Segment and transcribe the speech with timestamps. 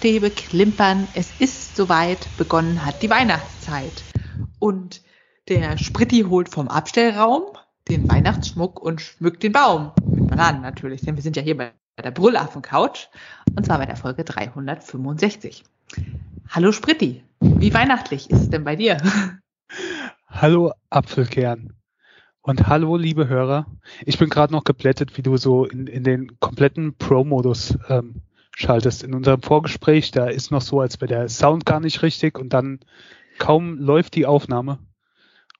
[0.00, 4.02] Strickstäbe klimpern, es ist soweit, begonnen hat die Weihnachtszeit.
[4.58, 5.02] Und
[5.46, 7.42] der Spritti holt vom Abstellraum
[7.86, 9.92] den Weihnachtsschmuck und schmückt den Baum.
[10.06, 11.72] Mit Bananen natürlich, denn wir sind ja hier bei
[12.02, 13.08] der Brüllaffen-Couch.
[13.54, 15.64] Und zwar bei der Folge 365.
[16.48, 18.96] Hallo Spritti, wie weihnachtlich ist es denn bei dir?
[20.28, 21.74] Hallo Apfelkern.
[22.40, 23.66] Und hallo, liebe Hörer.
[24.06, 28.22] Ich bin gerade noch geblättet, wie du so in, in den kompletten Pro-Modus ähm,
[28.60, 29.02] schaltest.
[29.02, 32.52] In unserem Vorgespräch, da ist noch so, als wäre der Sound gar nicht richtig und
[32.52, 32.80] dann
[33.38, 34.78] kaum läuft die Aufnahme.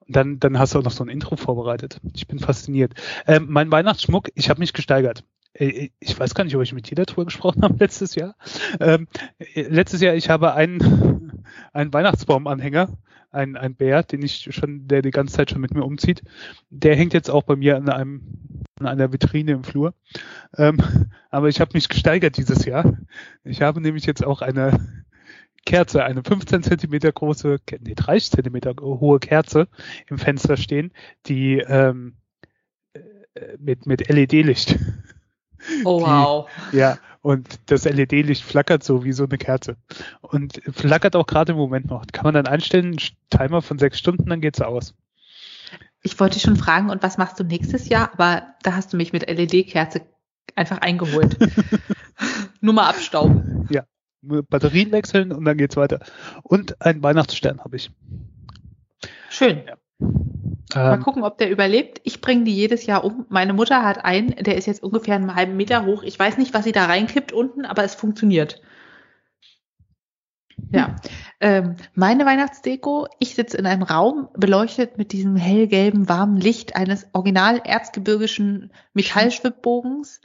[0.07, 2.01] Und dann, dann hast du auch noch so ein Intro vorbereitet.
[2.15, 2.95] Ich bin fasziniert.
[3.27, 5.25] Ähm, mein Weihnachtsschmuck, ich habe mich gesteigert.
[5.61, 8.35] Äh, ich weiß gar nicht, ob ich mit dir darüber gesprochen habe letztes Jahr.
[8.81, 9.07] Ähm,
[9.39, 12.99] äh, letztes Jahr, ich habe einen, einen Weihnachtsbaumanhänger
[13.33, 16.23] ein, ein Bär, den ich schon, der die ganze Zeit schon mit mir umzieht.
[16.71, 18.23] Der hängt jetzt auch bei mir an einem,
[18.81, 19.95] an einer Vitrine im Flur.
[20.57, 20.79] Ähm,
[21.31, 22.99] aber ich habe mich gesteigert dieses Jahr.
[23.45, 25.05] Ich habe nämlich jetzt auch eine
[25.65, 29.69] Kerze, eine 15 Zentimeter große, nee, 30 Zentimeter hohe Kerze
[30.09, 30.93] im Fenster stehen,
[31.27, 32.17] die ähm,
[32.95, 33.01] äh,
[33.59, 34.77] mit, mit LED-Licht.
[35.85, 36.49] Oh wow.
[36.73, 39.77] Die, ja, und das LED-Licht flackert so wie so eine Kerze.
[40.21, 42.05] Und flackert auch gerade im Moment noch.
[42.13, 42.97] Kann man dann einstellen,
[43.29, 44.95] Timer von sechs Stunden, dann geht's aus.
[46.03, 48.11] Ich wollte schon fragen, und was machst du nächstes Jahr?
[48.15, 50.03] Aber da hast du mich mit LED-Kerze
[50.57, 51.37] einfach eingeholt.
[52.61, 53.69] Nur mal abstauben.
[53.71, 53.85] Ja,
[54.23, 56.01] Batterien wechseln und dann geht's weiter.
[56.43, 57.91] Und einen Weihnachtsstern habe ich.
[59.29, 59.63] Schön.
[59.67, 59.77] Ja.
[60.75, 62.01] Mal ähm, gucken, ob der überlebt.
[62.05, 63.27] Ich bringe die jedes Jahr um.
[63.29, 66.03] Meine Mutter hat einen, der ist jetzt ungefähr einen halben Meter hoch.
[66.03, 68.61] Ich weiß nicht, was sie da reinkippt unten, aber es funktioniert.
[70.73, 70.97] Ja,
[71.41, 77.09] ähm, meine Weihnachtsdeko, ich sitze in einem Raum, beleuchtet mit diesem hellgelben, warmen Licht eines
[77.13, 80.21] original erzgebirgischen Metallschwibbogens.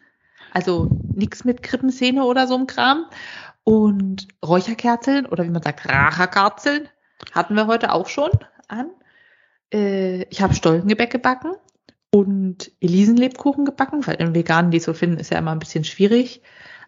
[0.52, 3.06] Also nichts mit Krippenszene oder so ein Kram.
[3.64, 6.88] Und Räucherkerzeln oder wie man sagt, Racherkerzeln
[7.34, 8.30] hatten wir heute auch schon
[8.68, 8.92] an.
[9.76, 11.52] Äh, ich habe Stollengebäck gebacken
[12.12, 16.42] und Elisenlebkuchen gebacken, weil im Veganen die zu finden ist ja immer ein bisschen schwierig.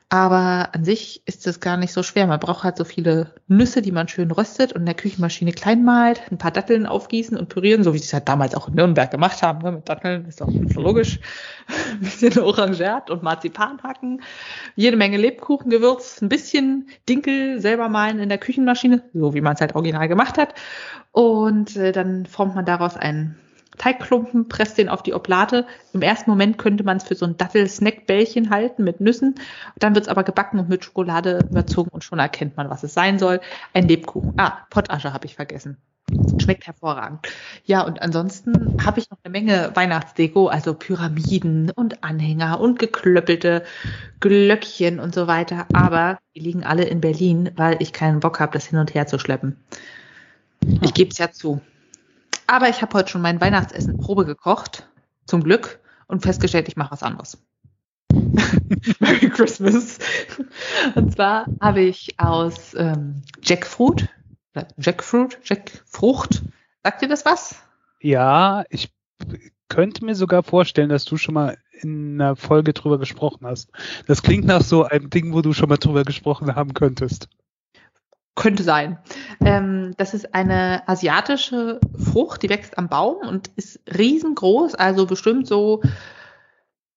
[0.09, 2.27] Aber an sich ist das gar nicht so schwer.
[2.27, 5.83] Man braucht halt so viele Nüsse, die man schön röstet und in der Küchenmaschine klein
[5.83, 8.75] malt, ein paar Datteln aufgießen und pürieren, so wie sie es halt damals auch in
[8.75, 9.59] Nürnberg gemacht haben.
[9.59, 9.73] Ne?
[9.73, 11.19] Mit Datteln ist so logisch.
[11.91, 14.21] ein bisschen Orangert und Marzipan hacken.
[14.77, 19.61] Jede Menge Lebkuchengewürz, ein bisschen Dinkel selber malen in der Küchenmaschine, so wie man es
[19.61, 20.53] halt original gemacht hat.
[21.11, 23.37] Und äh, dann formt man daraus einen
[23.77, 25.65] Teigklumpen, presst den auf die Oblate.
[25.93, 29.35] Im ersten Moment könnte man es für so ein Dattel-Snackbällchen halten mit Nüssen.
[29.77, 32.93] Dann wird es aber gebacken und mit Schokolade überzogen und schon erkennt man, was es
[32.93, 33.39] sein soll.
[33.73, 34.33] Ein Lebkuchen.
[34.37, 35.77] Ah, Pottasche habe ich vergessen.
[36.41, 37.27] Schmeckt hervorragend.
[37.65, 43.63] Ja, und ansonsten habe ich noch eine Menge Weihnachtsdeko, also Pyramiden und Anhänger und geklöppelte
[44.21, 45.65] Glöckchen und so weiter.
[45.73, 49.07] Aber die liegen alle in Berlin, weil ich keinen Bock habe, das hin und her
[49.07, 49.57] zu schleppen.
[50.81, 51.61] Ich gebe es ja zu.
[52.47, 54.87] Aber ich habe heute schon mein Weihnachtsessen Probe gekocht,
[55.25, 57.37] zum Glück, und festgestellt, ich mache was anderes.
[58.99, 59.99] Merry Christmas.
[60.95, 64.07] Und zwar habe ich aus ähm, Jackfruit,
[64.77, 66.43] Jackfruit, Jackfrucht,
[66.83, 67.61] sagt dir das was?
[67.99, 68.93] Ja, ich
[69.67, 73.69] könnte mir sogar vorstellen, dass du schon mal in einer Folge drüber gesprochen hast.
[74.07, 77.27] Das klingt nach so einem Ding, wo du schon mal drüber gesprochen haben könntest.
[78.37, 78.99] Könnte sein.
[79.43, 85.47] Ähm, das ist eine asiatische Frucht, die wächst am Baum und ist riesengroß, also bestimmt
[85.47, 85.81] so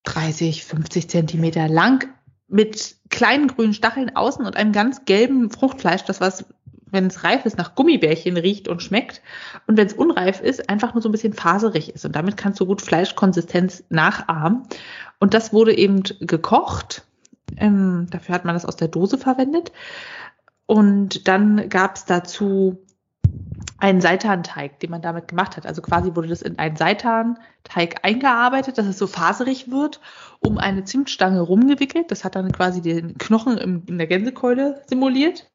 [0.04, 2.06] 30, 50 Zentimeter lang,
[2.46, 6.44] mit kleinen grünen Stacheln außen und einem ganz gelben Fruchtfleisch, das was,
[6.90, 9.22] wenn es reif ist, nach Gummibärchen riecht und schmeckt.
[9.66, 12.04] Und wenn es unreif ist, einfach nur so ein bisschen faserig ist.
[12.04, 14.64] Und damit kannst du gut Fleischkonsistenz nachahmen.
[15.18, 17.06] Und das wurde eben gekocht.
[17.56, 19.72] Ähm, dafür hat man das aus der Dose verwendet.
[20.70, 22.78] Und dann gab es dazu
[23.78, 25.66] einen Seitanteig, den man damit gemacht hat.
[25.66, 30.00] Also quasi wurde das in einen Seitanteig eingearbeitet, dass es so faserig wird,
[30.38, 32.12] um eine Zimtstange rumgewickelt.
[32.12, 35.50] Das hat dann quasi den Knochen in der Gänsekeule simuliert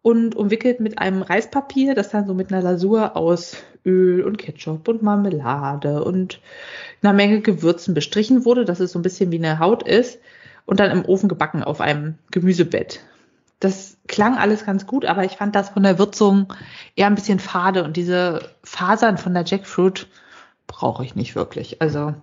[0.00, 4.86] und umwickelt mit einem Reispapier, das dann so mit einer Lasur aus Öl und Ketchup
[4.86, 6.40] und Marmelade und
[7.02, 10.20] einer Menge Gewürzen bestrichen wurde, dass es so ein bisschen wie eine Haut ist
[10.66, 13.00] und dann im Ofen gebacken auf einem Gemüsebett
[13.60, 16.52] das klang alles ganz gut, aber ich fand das von der Würzung
[16.96, 20.08] eher ein bisschen fade und diese Fasern von der Jackfruit
[20.66, 21.80] brauche ich nicht wirklich.
[21.80, 22.14] Also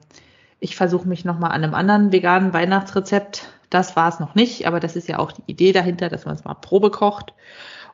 [0.59, 3.47] ich versuche mich nochmal an einem anderen veganen Weihnachtsrezept.
[3.69, 6.35] Das war es noch nicht, aber das ist ja auch die Idee dahinter, dass man
[6.35, 7.33] es mal Probe kocht.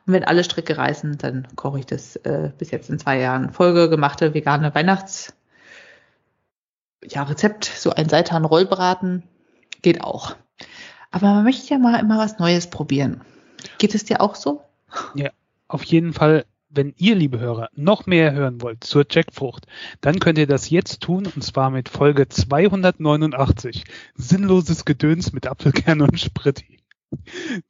[0.06, 3.52] Und wenn alle Stricke reißen, dann koche ich das äh, bis jetzt in zwei Jahren
[3.52, 5.34] Folge gemachte vegane Weihnachts
[7.10, 7.26] ja,
[7.76, 9.22] so ein Seitan-Rollbraten
[9.82, 10.36] geht auch.
[11.10, 13.20] Aber man möchte ja mal immer was Neues probieren.
[13.78, 14.62] Geht es dir auch so?
[15.14, 15.30] Ja,
[15.68, 16.44] auf jeden Fall
[16.76, 19.66] wenn ihr, liebe Hörer, noch mehr hören wollt zur Jackfrucht,
[20.00, 23.84] dann könnt ihr das jetzt tun und zwar mit Folge 289.
[24.14, 26.80] Sinnloses Gedöns mit Apfelkern und Spritti.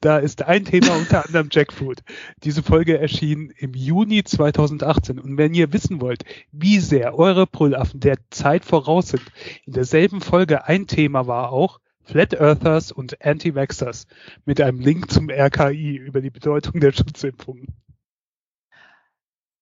[0.01, 2.03] Da ist ein Thema unter anderem Jackfruit.
[2.45, 5.19] Diese Folge erschien im Juni 2018.
[5.19, 9.23] Und wenn ihr wissen wollt, wie sehr eure Brüllaffen der Zeit voraus sind,
[9.67, 14.07] in derselben Folge ein Thema war auch Flat Earthers und Anti-Vaxxers
[14.45, 17.67] mit einem Link zum RKI über die Bedeutung der Schutzimpfungen.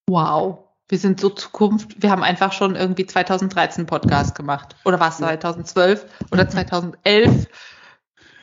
[0.08, 0.58] Wow.
[0.88, 2.02] Wir sind so Zukunft.
[2.02, 4.76] Wir haben einfach schon irgendwie 2013 Podcast gemacht.
[4.84, 7.48] Oder war es 2012 oder 2011?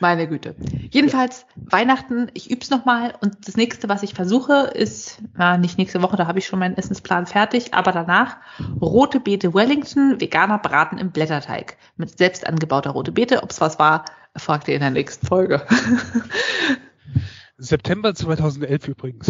[0.00, 0.56] Meine Güte.
[0.90, 6.00] Jedenfalls Weihnachten, ich üb's nochmal und das nächste, was ich versuche, ist, na, nicht nächste
[6.00, 8.38] Woche, da habe ich schon meinen Essensplan fertig, aber danach
[8.80, 13.42] rote Beete Wellington, veganer Braten im Blätterteig mit selbst angebauter rote Beete.
[13.42, 14.06] Ob's was war,
[14.36, 15.66] fragt ihr in der nächsten Folge.
[17.58, 19.28] September 2011 übrigens.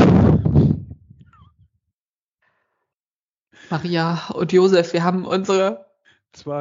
[3.71, 5.87] Maria und Josef, wir haben unsere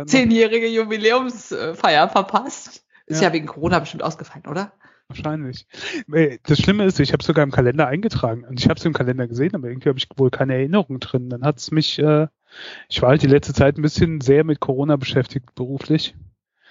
[0.07, 2.88] zehnjährige Jubiläumsfeier verpasst.
[3.09, 3.27] Ist ja.
[3.27, 4.71] ja wegen Corona bestimmt ausgefallen, oder?
[5.07, 5.65] Wahrscheinlich.
[6.44, 9.27] Das Schlimme ist, ich habe sogar im Kalender eingetragen und ich habe es im Kalender
[9.27, 11.29] gesehen, aber irgendwie habe ich wohl keine Erinnerung drin.
[11.29, 12.27] Dann hat es mich, äh,
[12.88, 16.15] ich war halt die letzte Zeit ein bisschen sehr mit Corona beschäftigt beruflich.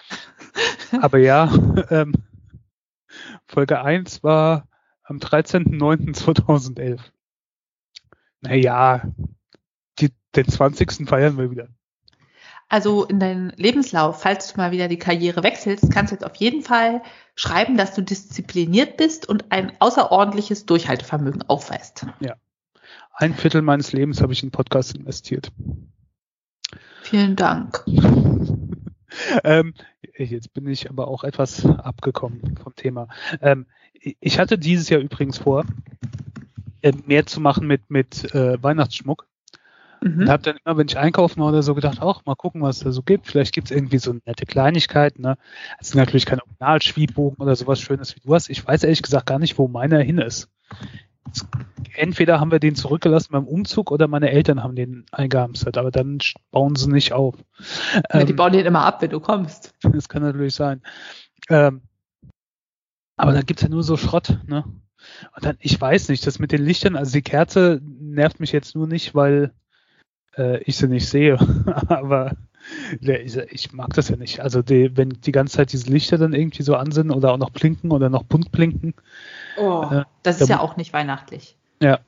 [1.02, 1.52] aber ja,
[1.90, 2.12] ähm,
[3.46, 4.68] Folge 1 war
[5.02, 7.00] am 13.09.2011.
[8.42, 9.02] Naja,
[10.36, 11.08] den 20.
[11.08, 11.68] feiern wir wieder.
[12.68, 16.36] Also in deinem Lebenslauf, falls du mal wieder die Karriere wechselst, kannst du jetzt auf
[16.36, 17.02] jeden Fall
[17.34, 22.06] schreiben, dass du diszipliniert bist und ein außerordentliches Durchhaltevermögen aufweist.
[22.20, 22.34] Ja.
[23.14, 25.50] Ein Viertel meines Lebens habe ich in Podcast investiert.
[27.02, 27.82] Vielen Dank.
[29.44, 29.74] ähm,
[30.16, 33.08] jetzt bin ich aber auch etwas abgekommen vom Thema.
[33.40, 35.64] Ähm, ich hatte dieses Jahr übrigens vor,
[36.82, 39.26] äh, mehr zu machen mit, mit äh, Weihnachtsschmuck.
[40.00, 40.22] Mhm.
[40.22, 42.78] Und habe dann immer, wenn ich einkaufen war oder so, gedacht, ach, mal gucken, was
[42.78, 43.26] es da so gibt.
[43.26, 45.22] Vielleicht gibt es irgendwie so nette Kleinigkeiten.
[45.22, 45.36] Ne?
[45.80, 48.48] Es sind natürlich keine Originalschwiebbogen oder sowas Schönes wie du hast.
[48.48, 50.48] Ich weiß ehrlich gesagt gar nicht, wo meiner hin ist.
[51.94, 56.18] Entweder haben wir den zurückgelassen beim Umzug oder meine Eltern haben den eingehamstert, aber dann
[56.50, 57.34] bauen sie nicht auf.
[57.94, 59.74] Ja, ähm, die bauen den immer ab, wenn du kommst.
[59.92, 60.82] Das kann natürlich sein.
[61.48, 61.82] Ähm,
[63.16, 64.64] aber da gibt's ja nur so Schrott, ne?
[65.34, 68.74] Und dann, ich weiß nicht, das mit den Lichtern, also die Kerze nervt mich jetzt
[68.74, 69.52] nur nicht, weil
[70.38, 71.36] äh, ich sie nicht sehe.
[71.88, 72.36] Aber
[73.00, 74.40] ich mag das ja nicht.
[74.40, 77.38] Also die, wenn die ganze Zeit diese Lichter dann irgendwie so an sind oder auch
[77.38, 78.94] noch blinken oder noch bunt blinken.
[79.56, 81.56] Oh, äh, das ist ja auch nicht weihnachtlich.
[81.80, 82.00] Ja,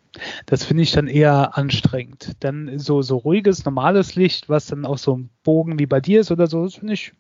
[0.47, 2.37] das finde ich dann eher anstrengend.
[2.41, 6.21] Dann so, so ruhiges, normales Licht, was dann auch so ein Bogen wie bei dir
[6.21, 7.13] ist oder so, das finde ich,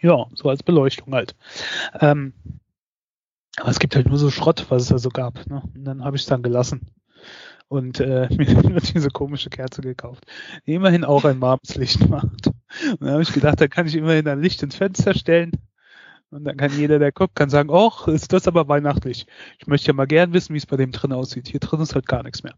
[0.00, 1.36] ja, so als Beleuchtung halt.
[2.00, 2.32] Ähm,
[3.58, 5.46] aber es gibt halt nur so Schrott, was es da so gab.
[5.46, 5.62] Ne?
[5.74, 6.88] Und dann habe ich es dann gelassen
[7.72, 10.24] und äh, mir nur diese komische Kerze gekauft,
[10.66, 12.48] die immerhin auch ein warmes Licht macht.
[12.48, 15.52] Und dann habe ich gedacht, da kann ich immerhin ein Licht ins Fenster stellen
[16.30, 19.26] und dann kann jeder, der guckt, kann sagen, ach, ist das aber weihnachtlich.
[19.58, 21.48] Ich möchte ja mal gern wissen, wie es bei dem drin aussieht.
[21.48, 22.54] Hier drin ist halt gar nichts mehr.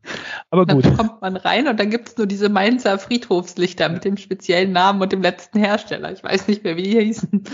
[0.50, 0.84] Aber gut.
[0.84, 4.70] Dann kommt man rein und dann gibt es nur diese Mainzer Friedhofslichter mit dem speziellen
[4.70, 6.12] Namen und dem letzten Hersteller.
[6.12, 7.44] Ich weiß nicht mehr, wie die hießen.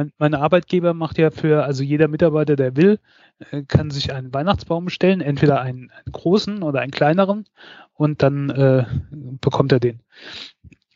[0.00, 3.00] Mein, mein Arbeitgeber macht ja für, also jeder Mitarbeiter, der will,
[3.50, 7.44] äh, kann sich einen Weihnachtsbaum bestellen, entweder einen, einen großen oder einen kleineren
[7.92, 10.00] und dann äh, bekommt er den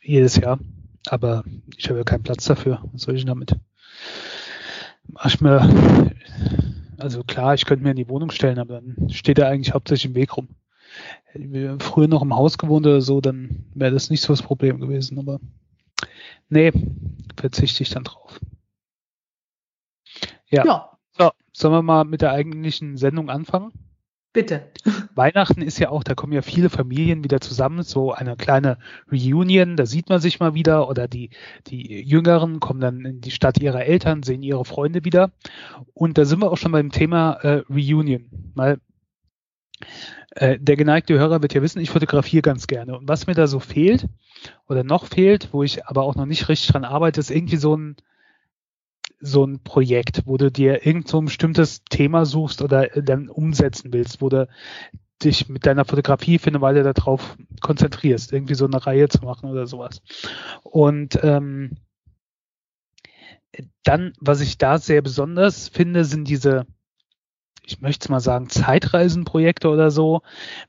[0.01, 0.57] jedes Jahr.
[1.05, 1.43] Aber
[1.77, 2.81] ich habe ja keinen Platz dafür.
[2.93, 3.55] Was soll ich damit?
[5.07, 6.09] Mach ich mir,
[6.97, 10.09] also klar, ich könnte mir in die Wohnung stellen, aber dann steht er eigentlich hauptsächlich
[10.09, 10.47] im Weg rum.
[11.25, 14.41] Hätten wir früher noch im Haus gewohnt oder so, dann wäre das nicht so das
[14.41, 15.39] Problem gewesen, aber
[16.49, 16.71] nee,
[17.37, 18.39] verzichte ich dann drauf.
[20.55, 20.65] Ja.
[20.65, 20.89] ja.
[21.17, 23.71] So, sollen wir mal mit der eigentlichen Sendung anfangen?
[24.33, 24.69] Bitte.
[25.15, 28.77] Weihnachten ist ja auch, da kommen ja viele Familien wieder zusammen, so eine kleine
[29.09, 31.29] Reunion, da sieht man sich mal wieder oder die,
[31.67, 35.31] die Jüngeren kommen dann in die Stadt ihrer Eltern, sehen ihre Freunde wieder.
[35.93, 38.29] Und da sind wir auch schon beim Thema äh, Reunion.
[38.55, 38.79] Weil
[40.31, 42.97] äh, der geneigte Hörer wird ja wissen, ich fotografiere ganz gerne.
[42.97, 44.07] Und was mir da so fehlt
[44.67, 47.77] oder noch fehlt, wo ich aber auch noch nicht richtig dran arbeite, ist irgendwie so
[47.77, 47.95] ein
[49.25, 53.93] so ein Projekt, wo du dir irgend so ein bestimmtes Thema suchst oder dann umsetzen
[53.93, 54.47] willst, wo du
[55.23, 59.49] dich mit deiner Fotografie für eine Weile darauf konzentrierst, irgendwie so eine Reihe zu machen
[59.49, 60.01] oder sowas.
[60.63, 61.77] Und ähm,
[63.83, 66.65] dann, was ich da sehr besonders finde, sind diese,
[67.65, 70.21] ich möchte mal sagen, Zeitreisenprojekte oder so.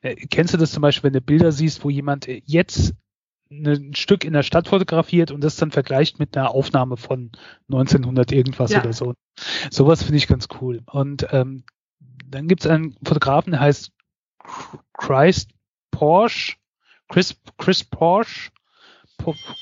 [0.03, 2.95] Äh, kennst du das zum Beispiel, wenn du Bilder siehst, wo jemand jetzt
[3.51, 7.31] ein Stück in der Stadt fotografiert und das dann vergleicht mit einer Aufnahme von
[7.71, 8.81] 1900 irgendwas ja.
[8.81, 9.15] oder so.
[9.71, 10.83] Sowas finde ich ganz cool.
[10.87, 11.65] Und ähm,
[12.29, 13.93] dann gibt es einen Fotografen, der heißt
[14.95, 15.51] Christ
[15.91, 16.57] Porsche,
[17.09, 18.51] Chris, Chris Porsche,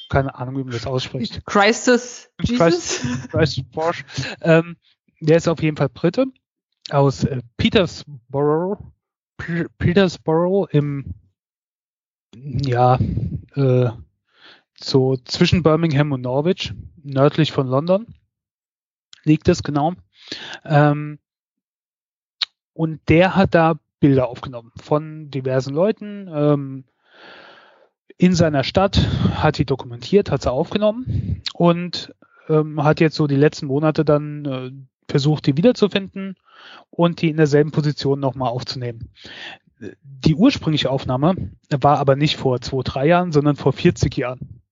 [0.08, 1.42] keine Ahnung, wie man das ausspricht.
[1.46, 2.58] Christus Jesus?
[2.58, 4.04] Christ, Christ Porsche.
[4.40, 4.76] Ähm,
[5.20, 6.26] der ist auf jeden Fall Brite
[6.90, 8.78] aus äh, Petersborough,
[9.36, 11.14] P Petersborough im
[12.34, 12.98] ja,
[13.54, 13.90] äh,
[14.80, 18.06] so zwischen Birmingham und Norwich, nördlich von London
[19.24, 19.94] liegt es genau.
[20.64, 21.18] Ähm,
[22.72, 26.84] und der hat da Bilder aufgenommen von diversen Leuten ähm,
[28.16, 28.96] in seiner Stadt,
[29.34, 32.14] hat die dokumentiert, hat sie aufgenommen und
[32.48, 34.70] ähm, hat jetzt so die letzten Monate dann äh,
[35.10, 36.36] versucht, die wiederzufinden
[36.90, 39.10] und die in derselben Position nochmal aufzunehmen.
[40.02, 44.62] Die ursprüngliche Aufnahme war aber nicht vor zwei, drei Jahren, sondern vor 40 Jahren.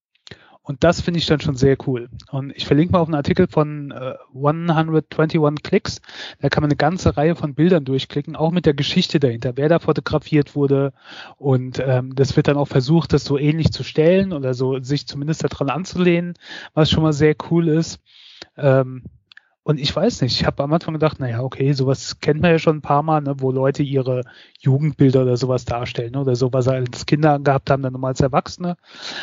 [0.65, 2.09] Und das finde ich dann schon sehr cool.
[2.31, 6.01] Und ich verlinke mal auf einen Artikel von äh, 121 Clicks.
[6.41, 9.69] Da kann man eine ganze Reihe von Bildern durchklicken, auch mit der Geschichte dahinter, wer
[9.69, 10.93] da fotografiert wurde.
[11.37, 15.09] Und ähm, das wird dann auch versucht, das so ähnlich zu stellen oder so sich
[15.09, 16.35] zumindest daran anzulehnen,
[16.75, 17.99] was schon mal sehr cool ist.
[18.57, 19.03] Ähm,
[19.65, 22.59] und ich weiß nicht, ich habe am Anfang gedacht, naja, okay, sowas kennt man ja
[22.59, 24.23] schon ein paar Mal, ne, wo Leute ihre
[24.59, 28.11] Jugendbilder oder sowas darstellen ne, oder so, was sie als Kinder gehabt haben, dann nochmal
[28.11, 28.77] als Erwachsene.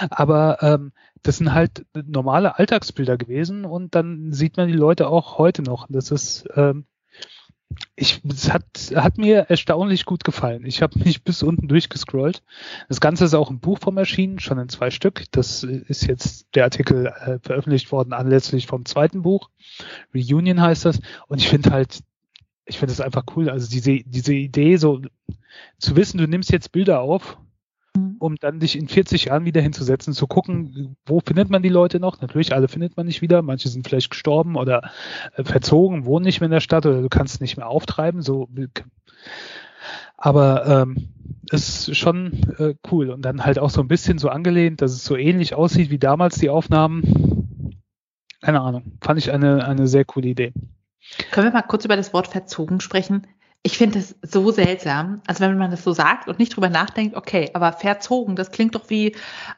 [0.10, 0.94] Aber ähm,
[1.24, 5.88] das sind halt normale Alltagsbilder gewesen und dann sieht man die Leute auch heute noch.
[5.90, 6.86] Das ist ähm,
[7.96, 10.66] ich, es hat, hat mir erstaunlich gut gefallen.
[10.66, 12.42] Ich habe mich bis unten durchgescrollt.
[12.88, 15.26] Das Ganze ist auch im Buchform erschienen, schon in zwei Stück.
[15.32, 19.50] Das ist jetzt der Artikel äh, veröffentlicht worden anlässlich vom zweiten Buch.
[20.14, 21.00] Reunion heißt das.
[21.28, 22.00] Und ich finde halt,
[22.66, 23.50] ich finde es einfach cool.
[23.50, 25.02] Also diese, diese Idee, so
[25.78, 27.38] zu wissen, du nimmst jetzt Bilder auf.
[28.20, 32.00] Um dann dich in 40 Jahren wieder hinzusetzen, zu gucken, wo findet man die Leute
[32.00, 32.22] noch?
[32.22, 33.42] Natürlich, alle findet man nicht wieder.
[33.42, 34.92] Manche sind vielleicht gestorben oder
[35.36, 38.22] äh, verzogen, wohnen nicht mehr in der Stadt oder du kannst nicht mehr auftreiben.
[38.22, 38.50] So,
[40.18, 41.10] aber ähm,
[41.52, 45.04] ist schon äh, cool und dann halt auch so ein bisschen so angelehnt, dass es
[45.04, 47.74] so ähnlich aussieht wie damals die Aufnahmen.
[48.42, 50.54] Keine Ahnung, fand ich eine eine sehr coole Idee.
[51.32, 53.26] Können wir mal kurz über das Wort verzogen sprechen?
[53.62, 57.16] Ich finde es so seltsam, also wenn man das so sagt und nicht drüber nachdenkt,
[57.16, 59.16] okay, aber verzogen, das klingt doch wie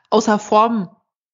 [0.10, 0.90] außer Form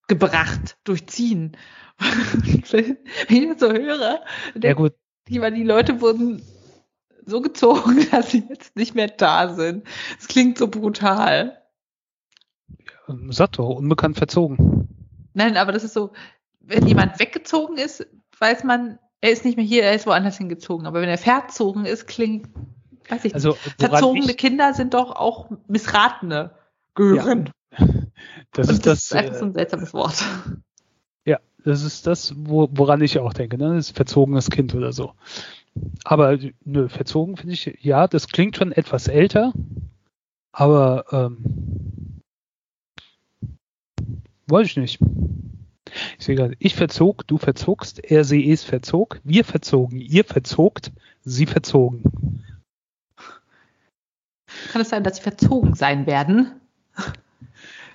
[0.08, 1.56] gebracht, durchziehen.
[2.00, 2.98] wenn
[3.28, 4.22] ich das so höre,
[4.62, 4.94] ja, gut.
[5.28, 6.42] Die, die Leute wurden
[7.26, 9.86] so gezogen, dass sie jetzt nicht mehr da sind.
[10.18, 11.62] Das klingt so brutal.
[13.08, 14.90] Doch, unbekannt verzogen.
[15.34, 16.12] Nein, aber das ist so,
[16.60, 18.06] wenn jemand weggezogen ist,
[18.40, 20.86] weiß man, er ist nicht mehr hier, er ist woanders hingezogen.
[20.86, 22.50] Aber wenn er verzogen ist, klingt,
[23.10, 23.76] weiß ich also, nicht.
[23.80, 26.52] Verzogene ich, Kinder sind doch auch Missratene.
[26.96, 27.52] Gehören.
[27.78, 27.86] Ja.
[28.52, 30.24] Das ist das, das ist einfach so ein seltsames Wort.
[31.26, 33.76] Ja, das ist das, wo, woran ich auch denke, ne?
[33.76, 35.14] Das ist verzogenes Kind oder so.
[36.04, 39.54] Aber nö, verzogen finde ich, ja, das klingt schon etwas älter,
[40.52, 42.22] aber ähm,
[44.48, 45.00] wollte ich nicht.
[46.18, 50.92] Ich sehe gerade, ich verzog, du verzogst, er, sie, es verzog, wir verzogen, ihr verzogt,
[51.22, 52.44] sie verzogen.
[54.72, 56.60] Kann es sein, dass sie verzogen sein werden?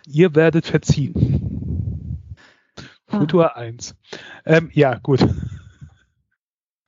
[0.06, 2.18] Ihr werdet verziehen.
[3.06, 3.18] Ah.
[3.18, 3.94] Futur 1.
[4.44, 5.20] Ähm, ja, gut.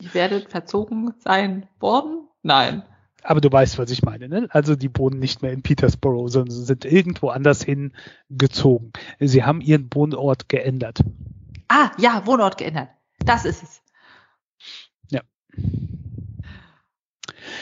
[0.01, 2.29] Ihr werdet verzogen sein worden?
[2.43, 2.83] Nein.
[3.25, 4.29] Aber du weißt, was ich meine.
[4.29, 4.47] Ne?
[4.51, 8.93] Also die wohnen nicht mehr in Petersboro, sondern sind irgendwo anders hingezogen.
[9.19, 11.01] Sie haben ihren Wohnort geändert.
[11.69, 12.91] Ah, ja, Wohnort geändert.
[13.25, 13.84] Das ist es.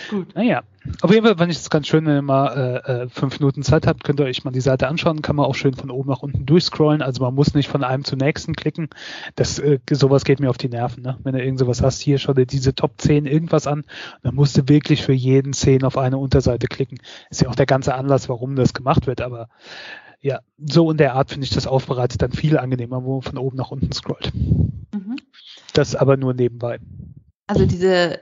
[0.08, 0.34] Gut.
[0.34, 0.62] Naja,
[1.00, 3.62] auf jeden Fall fand ich es ganz schön, wenn ihr mal äh, äh, fünf Minuten
[3.62, 6.10] Zeit habt, könnt ihr euch mal die Seite anschauen, kann man auch schön von oben
[6.10, 7.02] nach unten durchscrollen.
[7.02, 8.88] Also man muss nicht von einem zum nächsten klicken.
[9.36, 11.18] Das äh, sowas geht mir auf die Nerven, ne?
[11.22, 13.84] Wenn du irgend sowas hast, hier schau dir diese Top 10 irgendwas an,
[14.22, 16.98] dann musst du wirklich für jeden 10 auf eine Unterseite klicken.
[17.30, 19.48] Ist ja auch der ganze Anlass, warum das gemacht wird, aber
[20.20, 23.38] ja, so in der Art finde ich das aufbereitet dann viel angenehmer, wo man von
[23.38, 24.32] oben nach unten scrollt.
[24.34, 25.16] Mhm.
[25.74, 26.78] Das aber nur nebenbei.
[27.48, 28.20] Also diese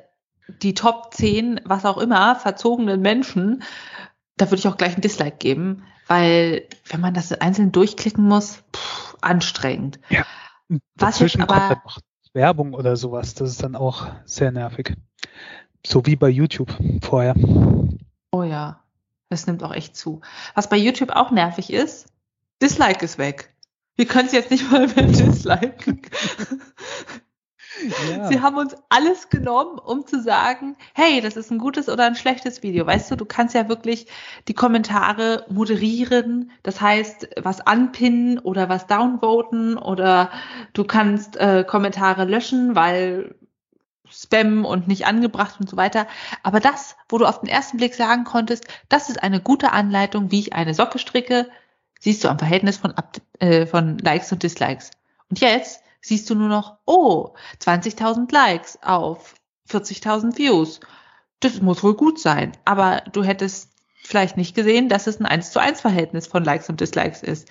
[0.62, 3.62] die Top 10, was auch immer, verzogenen Menschen,
[4.37, 8.62] da würde ich auch gleich ein Dislike geben, weil wenn man das einzeln durchklicken muss,
[8.75, 10.00] pff, anstrengend.
[10.09, 10.25] Ja.
[10.69, 11.99] Was Dazwischen aber, kommt dann noch
[12.33, 14.95] Werbung oder sowas, das ist dann auch sehr nervig.
[15.85, 17.35] So wie bei YouTube vorher.
[18.33, 18.83] Oh ja,
[19.28, 20.21] das nimmt auch echt zu.
[20.54, 22.07] Was bei YouTube auch nervig ist,
[22.62, 23.54] Dislike ist weg.
[23.97, 26.02] Wir können es jetzt nicht mal mehr disliken.
[28.10, 28.26] Ja.
[28.26, 32.14] Sie haben uns alles genommen, um zu sagen, hey, das ist ein gutes oder ein
[32.14, 32.87] schlechtes Video.
[32.87, 34.06] Weißt du, du kannst ja wirklich
[34.49, 40.30] die Kommentare moderieren, das heißt, was anpinnen oder was downvoten oder
[40.72, 43.34] du kannst äh, Kommentare löschen, weil
[44.10, 46.06] Spam und nicht angebracht und so weiter.
[46.42, 50.30] Aber das, wo du auf den ersten Blick sagen konntest, das ist eine gute Anleitung,
[50.30, 51.49] wie ich eine Socke stricke,
[52.00, 52.92] siehst du am Verhältnis von,
[53.38, 54.90] äh, von Likes und Dislikes.
[55.28, 59.35] Und jetzt siehst du nur noch, oh, 20.000 Likes auf
[59.69, 60.80] 40.000 Views.
[61.40, 62.52] Das muss wohl gut sein.
[62.64, 63.71] Aber du hättest
[64.02, 67.49] vielleicht nicht gesehen, dass es ein 1 zu 1 Verhältnis von Likes und Dislikes ist.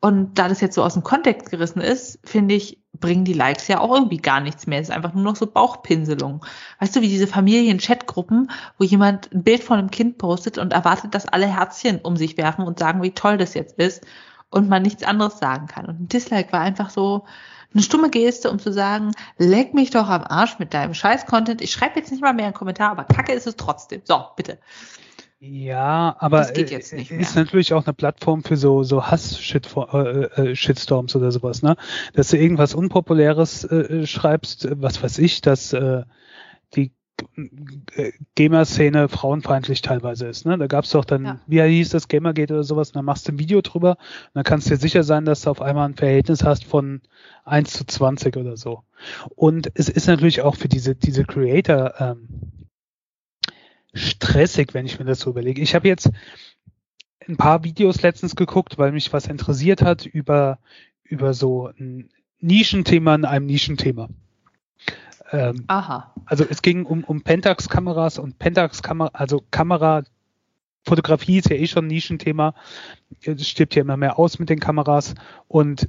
[0.00, 3.66] Und da das jetzt so aus dem Kontext gerissen ist, finde ich, bringen die Likes
[3.66, 4.80] ja auch irgendwie gar nichts mehr.
[4.80, 6.44] Es ist einfach nur noch so Bauchpinselung.
[6.78, 11.14] Weißt du, wie diese Familien-Chatgruppen, wo jemand ein Bild von einem Kind postet und erwartet,
[11.14, 14.06] dass alle Herzchen um sich werfen und sagen, wie toll das jetzt ist
[14.50, 15.86] und man nichts anderes sagen kann.
[15.86, 17.24] Und ein Dislike war einfach so
[17.74, 21.60] eine stumme Geste, um zu sagen, leck mich doch am Arsch mit deinem Scheiß-Content.
[21.60, 24.00] Ich schreibe jetzt nicht mal mehr einen Kommentar, aber kacke ist es trotzdem.
[24.04, 24.58] So, bitte.
[25.40, 27.20] Ja, aber das geht jetzt nicht mehr.
[27.20, 31.76] ist natürlich auch eine Plattform für so so Hass-Shitstorms äh, äh, oder sowas, ne?
[32.14, 36.02] Dass du irgendwas Unpopuläres äh, schreibst, was weiß ich, dass äh,
[36.74, 36.90] die äh,
[38.34, 40.46] Gamer-Szene frauenfeindlich teilweise ist.
[40.46, 40.58] Ne?
[40.58, 41.40] Da gab es doch dann, ja.
[41.46, 44.44] wie hieß das, Gamergate oder sowas, und dann machst du ein Video drüber und dann
[44.44, 47.00] kannst du dir sicher sein, dass du auf einmal ein Verhältnis hast von
[47.44, 48.82] 1 zu 20 oder so.
[49.34, 52.28] Und es ist natürlich auch für diese, diese Creator ähm,
[53.94, 55.62] stressig, wenn ich mir das so überlege.
[55.62, 56.10] Ich habe jetzt
[57.26, 60.58] ein paar Videos letztens geguckt, weil mich was interessiert hat über,
[61.04, 62.10] über so ein
[62.40, 64.08] Nischenthema in einem Nischenthema.
[65.30, 66.14] Ähm, Aha.
[66.24, 70.04] Also es ging um, um Pentax-Kameras und Pentax-Kamera, also Kamera,
[70.84, 72.54] Fotografie ist ja eh schon ein Nischenthema.
[73.22, 75.14] Es stirbt ja immer mehr aus mit den Kameras
[75.46, 75.88] und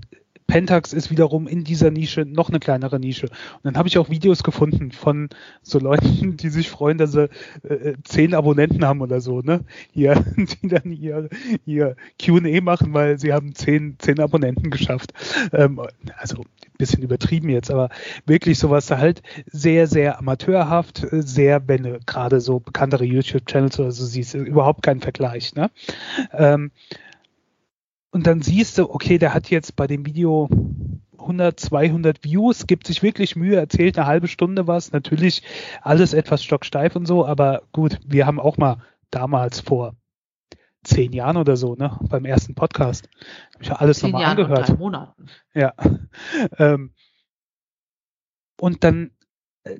[0.49, 3.27] Pentax ist wiederum in dieser Nische noch eine kleinere Nische.
[3.27, 5.29] Und dann habe ich auch Videos gefunden von
[5.61, 7.29] so Leuten, die sich freuen, dass sie
[7.63, 9.63] äh, zehn Abonnenten haben oder so, ne?
[9.93, 11.29] Hier, die dann ihr,
[11.65, 15.13] ihr QA machen, weil sie haben zehn, zehn Abonnenten geschafft.
[15.53, 15.79] Ähm,
[16.17, 17.89] also ein bisschen übertrieben jetzt, aber
[18.25, 24.33] wirklich sowas halt sehr, sehr amateurhaft, sehr, wenn gerade so bekanntere YouTube-Channels oder so siehst,
[24.33, 25.69] überhaupt kein Vergleich, ne?
[26.33, 26.71] Ähm,
[28.11, 30.49] und dann siehst du, okay, der hat jetzt bei dem Video
[31.17, 34.91] 100, 200 Views, gibt sich wirklich Mühe, erzählt eine halbe Stunde was.
[34.91, 35.43] Natürlich
[35.81, 38.77] alles etwas stocksteif und so, aber gut, wir haben auch mal
[39.11, 39.95] damals vor
[40.83, 43.09] zehn Jahren oder so, ne, beim ersten Podcast,
[43.53, 44.69] habe ich ja alles nochmal angehört.
[44.69, 45.25] Und drei Monaten.
[45.53, 45.73] Ja.
[46.57, 46.93] Ähm,
[48.59, 49.11] und dann
[49.63, 49.79] äh,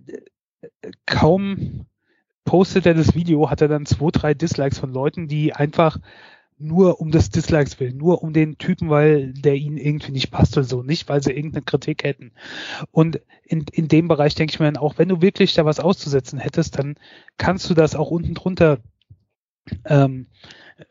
[0.61, 1.85] äh, kaum
[2.43, 5.99] postet er das Video, hat er dann zwei, drei Dislikes von Leuten, die einfach
[6.59, 10.57] nur um des Dislikes willen, nur um den Typen, weil der ihnen irgendwie nicht passt
[10.57, 12.31] oder so, nicht weil sie irgendeine Kritik hätten.
[12.91, 15.79] Und in, in dem Bereich denke ich mir dann auch, wenn du wirklich da was
[15.79, 16.95] auszusetzen hättest, dann
[17.37, 18.79] kannst du das auch unten drunter
[19.85, 20.27] ähm,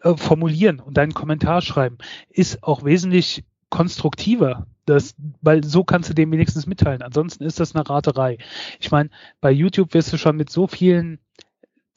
[0.03, 1.99] äh, formulieren und deinen Kommentar schreiben.
[2.31, 4.67] Ist auch wesentlich konstruktiver.
[4.87, 7.03] Das, weil so kannst du dem wenigstens mitteilen.
[7.03, 8.39] Ansonsten ist das eine Raterei.
[8.81, 9.11] Ich meine,
[9.43, 11.19] bei YouTube wirst du schon mit so vielen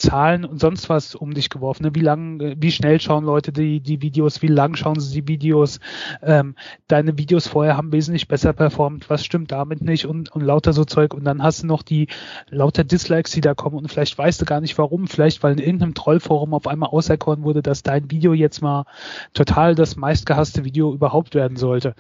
[0.02, 1.84] Zahlen und sonst was um dich geworfen.
[1.84, 1.96] Ne?
[1.96, 5.80] Wie lang, wie schnell schauen Leute die, die Videos, wie lang schauen sie die Videos,
[6.22, 6.56] ähm,
[6.88, 10.86] deine Videos vorher haben wesentlich besser performt, was stimmt damit nicht und, und lauter so
[10.86, 12.08] Zeug und dann hast du noch die
[12.50, 15.60] lauter Dislikes, die da kommen und vielleicht weißt du gar nicht warum, vielleicht weil in
[15.60, 18.86] irgendeinem Trollforum auf einmal auserkoren wurde, dass dein Video jetzt mal
[19.34, 21.96] total das meistgehasste Video überhaupt werden sollte.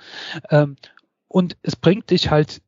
[0.49, 0.75] Ähm,
[1.27, 2.61] und es bringt dich halt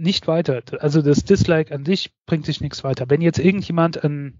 [0.00, 0.62] nicht weiter.
[0.80, 3.08] Also das Dislike an dich bringt dich nichts weiter.
[3.08, 4.38] Wenn jetzt irgendjemand ein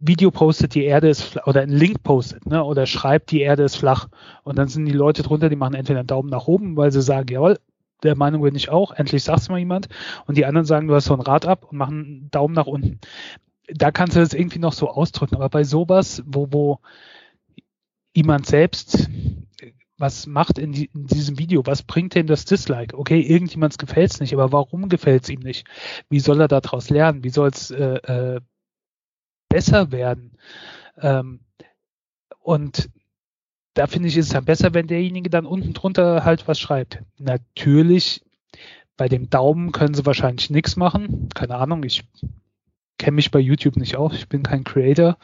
[0.00, 3.64] Video postet, die Erde ist flach, oder einen Link postet, ne, oder schreibt, die Erde
[3.64, 4.08] ist flach.
[4.44, 7.02] Und dann sind die Leute drunter, die machen entweder einen Daumen nach oben, weil sie
[7.02, 7.58] sagen, jawohl,
[8.02, 9.88] der Meinung bin ich auch, endlich sagt's mal jemand.
[10.26, 12.66] Und die anderen sagen, du hast so ein Rad ab und machen einen Daumen nach
[12.66, 12.98] unten.
[13.68, 15.36] Da kannst du das irgendwie noch so ausdrücken.
[15.36, 16.78] Aber bei sowas, wo, wo
[18.14, 19.06] jemand selbst
[19.98, 21.66] was macht in, die, in, diesem Video?
[21.66, 22.96] Was bringt dem das Dislike?
[22.96, 25.66] Okay, irgendjemands gefällt's nicht, aber warum gefällt's ihm nicht?
[26.08, 27.22] Wie soll er daraus lernen?
[27.22, 28.40] Wie soll's äh, äh,
[29.50, 30.32] besser werden.
[30.98, 31.40] Ähm,
[32.38, 32.88] und
[33.74, 37.02] da finde ich, ist es dann besser, wenn derjenige dann unten drunter halt was schreibt.
[37.18, 38.24] Natürlich,
[38.96, 41.28] bei dem Daumen können sie wahrscheinlich nichts machen.
[41.34, 42.04] Keine Ahnung, ich
[42.98, 45.16] kenne mich bei YouTube nicht aus, ich bin kein Creator,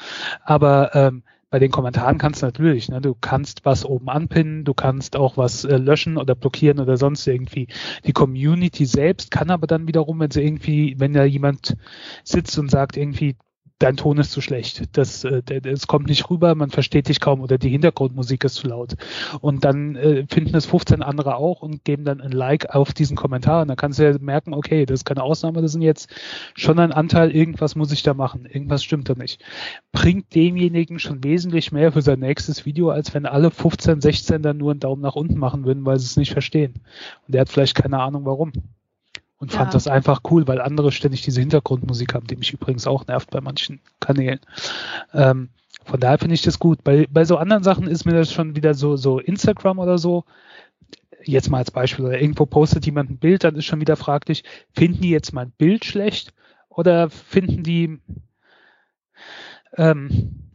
[0.45, 4.75] aber ähm, bei den Kommentaren kannst du natürlich, ne, du kannst was oben anpinnen, du
[4.75, 7.69] kannst auch was äh, löschen oder blockieren oder sonst irgendwie.
[8.05, 11.77] Die Community selbst kann aber dann wiederum, wenn sie irgendwie, wenn da jemand
[12.25, 13.37] sitzt und sagt irgendwie,
[13.79, 17.41] dein Ton ist zu schlecht, das, äh, das kommt nicht rüber, man versteht dich kaum
[17.41, 18.95] oder die Hintergrundmusik ist zu laut.
[19.41, 23.17] Und dann äh, finden es 15 andere auch und geben dann ein Like auf diesen
[23.17, 23.63] Kommentar.
[23.63, 26.09] Und dann kannst du ja merken, okay, das ist keine Ausnahme, das sind jetzt
[26.55, 29.45] schon ein Anteil, irgendwas muss ich da machen, irgendwas stimmt da nicht.
[29.93, 34.57] Bringt demjenigen schon wesentlich mehr für sein nächstes Video, als wenn alle 15, 16 dann
[34.57, 36.75] nur einen Daumen nach unten machen würden, weil sie es nicht verstehen.
[37.27, 38.53] Und der hat vielleicht keine Ahnung warum
[39.39, 39.59] und ja.
[39.59, 43.31] fand das einfach cool, weil andere ständig diese Hintergrundmusik haben, die mich übrigens auch nervt
[43.31, 44.41] bei manchen Kanälen.
[45.13, 45.51] Ähm,
[45.85, 46.83] von daher finde ich das gut.
[46.83, 50.25] Bei, bei so anderen Sachen ist mir das schon wieder so, so Instagram oder so.
[51.23, 54.45] Jetzt mal als Beispiel, oder irgendwo postet jemand ein Bild, dann ist schon wieder fraglich,
[54.75, 56.33] finden die jetzt mein Bild schlecht
[56.69, 58.01] oder finden die
[59.77, 60.47] ähm,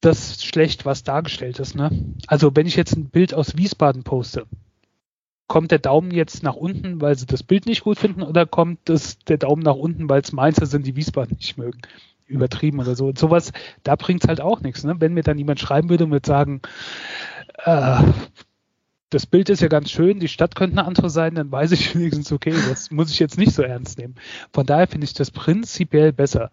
[0.00, 1.74] das schlecht, was dargestellt ist.
[1.74, 1.90] Ne?
[2.26, 4.46] Also wenn ich jetzt ein Bild aus Wiesbaden poste,
[5.48, 8.78] kommt der Daumen jetzt nach unten, weil sie das Bild nicht gut finden, oder kommt
[8.84, 11.80] das, der Daumen nach unten, weil es Mainzer sind, die Wiesbaden nicht mögen?
[12.26, 13.06] Übertrieben oder so.
[13.08, 14.84] Und sowas, da bringt es halt auch nichts.
[14.84, 14.96] Ne?
[14.98, 16.60] Wenn mir dann jemand schreiben würde und würde sagen,
[17.64, 18.02] äh,
[19.10, 21.94] das Bild ist ja ganz schön, die Stadt könnte eine andere sein, dann weiß ich
[21.94, 24.16] wenigstens, okay, das muss ich jetzt nicht so ernst nehmen.
[24.52, 26.50] Von daher finde ich das prinzipiell besser.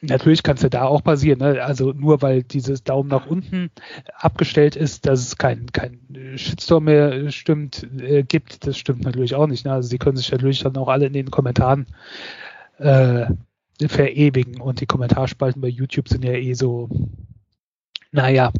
[0.00, 1.40] Natürlich kann es ja da auch passieren.
[1.40, 1.62] Ne?
[1.62, 3.70] Also nur weil dieses Daumen nach unten
[4.14, 6.00] abgestellt ist, dass es kein, kein
[6.36, 9.64] Shitstorm mehr stimmt, äh, gibt, das stimmt natürlich auch nicht.
[9.64, 9.72] Ne?
[9.72, 11.86] Also sie können sich natürlich dann auch alle in den Kommentaren
[12.78, 13.26] äh,
[13.86, 16.88] verewigen und die Kommentarspalten bei YouTube sind ja eh so,
[18.10, 18.52] naja,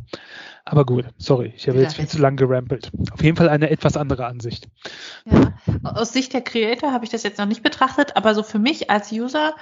[0.65, 2.91] aber gut, sorry, ich habe jetzt viel zu lang gerampelt.
[3.13, 4.69] Auf jeden Fall eine etwas andere Ansicht.
[5.25, 8.59] Ja, aus Sicht der Creator habe ich das jetzt noch nicht betrachtet, aber so für
[8.59, 9.55] mich als User,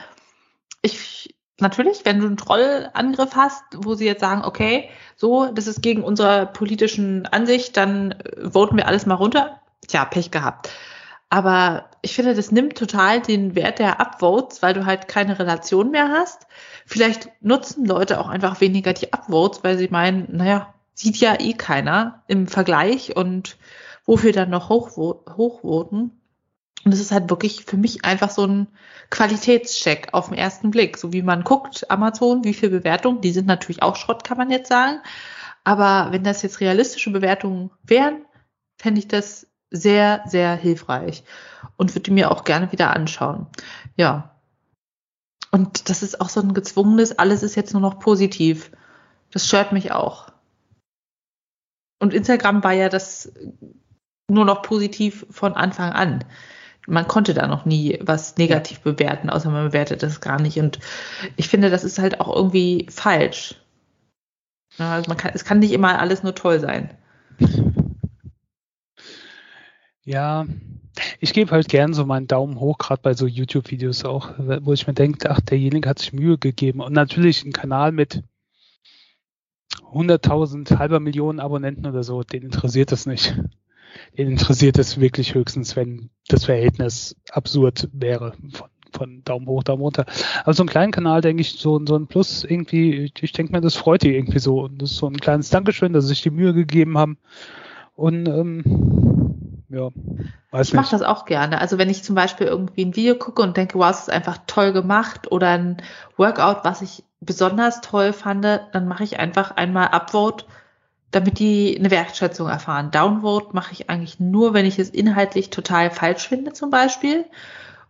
[0.82, 5.82] ich natürlich, wenn du einen Trollangriff hast, wo sie jetzt sagen, okay, so, das ist
[5.82, 9.60] gegen unsere politischen Ansicht, dann äh, voten wir alles mal runter.
[9.86, 10.70] Tja, Pech gehabt.
[11.28, 15.90] Aber ich finde, das nimmt total den Wert der Upvotes, weil du halt keine Relation
[15.90, 16.46] mehr hast.
[16.86, 21.52] Vielleicht nutzen Leute auch einfach weniger die Upvotes, weil sie meinen, naja, sieht ja eh
[21.52, 23.56] keiner im Vergleich und
[24.04, 26.15] wofür dann noch hochvoten.
[26.86, 28.68] Und es ist halt wirklich für mich einfach so ein
[29.10, 30.96] Qualitätscheck auf den ersten Blick.
[30.98, 34.52] So wie man guckt, Amazon, wie viel Bewertungen, die sind natürlich auch Schrott, kann man
[34.52, 35.00] jetzt sagen.
[35.64, 38.24] Aber wenn das jetzt realistische Bewertungen wären,
[38.80, 41.24] fände ich das sehr, sehr hilfreich
[41.76, 43.48] und würde mir auch gerne wieder anschauen.
[43.96, 44.36] Ja.
[45.50, 48.70] Und das ist auch so ein gezwungenes, alles ist jetzt nur noch positiv.
[49.32, 50.28] Das stört mich auch.
[51.98, 53.32] Und Instagram war ja das
[54.30, 56.24] nur noch positiv von Anfang an
[56.86, 60.58] man konnte da noch nie was negativ bewerten, außer man bewertet das gar nicht.
[60.58, 60.78] Und
[61.36, 63.56] ich finde, das ist halt auch irgendwie falsch.
[64.78, 66.90] Also man kann, es kann nicht immer alles nur toll sein.
[70.04, 70.46] Ja,
[71.18, 74.86] ich gebe halt gern so meinen Daumen hoch, gerade bei so YouTube-Videos auch, wo ich
[74.86, 76.80] mir denke, ach, derjenige hat sich Mühe gegeben.
[76.80, 78.22] Und natürlich ein Kanal mit
[79.92, 83.36] 100.000, halber Millionen Abonnenten oder so, den interessiert das nicht
[84.16, 89.82] den interessiert es wirklich höchstens, wenn das Verhältnis absurd wäre von, von Daumen hoch, Daumen
[89.82, 90.06] runter.
[90.42, 93.60] Aber so einen kleinen Kanal, denke ich, so, so ein Plus irgendwie, ich denke mir,
[93.60, 94.62] das freut die irgendwie so.
[94.62, 97.18] Und das ist so ein kleines Dankeschön, dass sie sich die Mühe gegeben haben.
[97.94, 99.90] Und ähm, ja,
[100.50, 101.60] weiß ich mache das auch gerne.
[101.60, 104.38] Also wenn ich zum Beispiel irgendwie ein Video gucke und denke, wow, es ist einfach
[104.46, 105.78] toll gemacht oder ein
[106.16, 110.44] Workout, was ich besonders toll fand, dann mache ich einfach einmal Upvote
[111.10, 112.90] damit die eine Wertschätzung erfahren.
[112.90, 117.24] Downvote mache ich eigentlich nur, wenn ich es inhaltlich total falsch finde, zum Beispiel.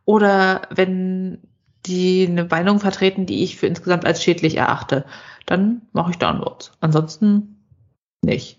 [0.05, 1.39] Oder wenn
[1.87, 5.05] die eine Meinung vertreten, die ich für insgesamt als schädlich erachte,
[5.47, 6.73] dann mache ich Downvotes.
[6.81, 7.65] Ansonsten
[8.23, 8.59] nicht.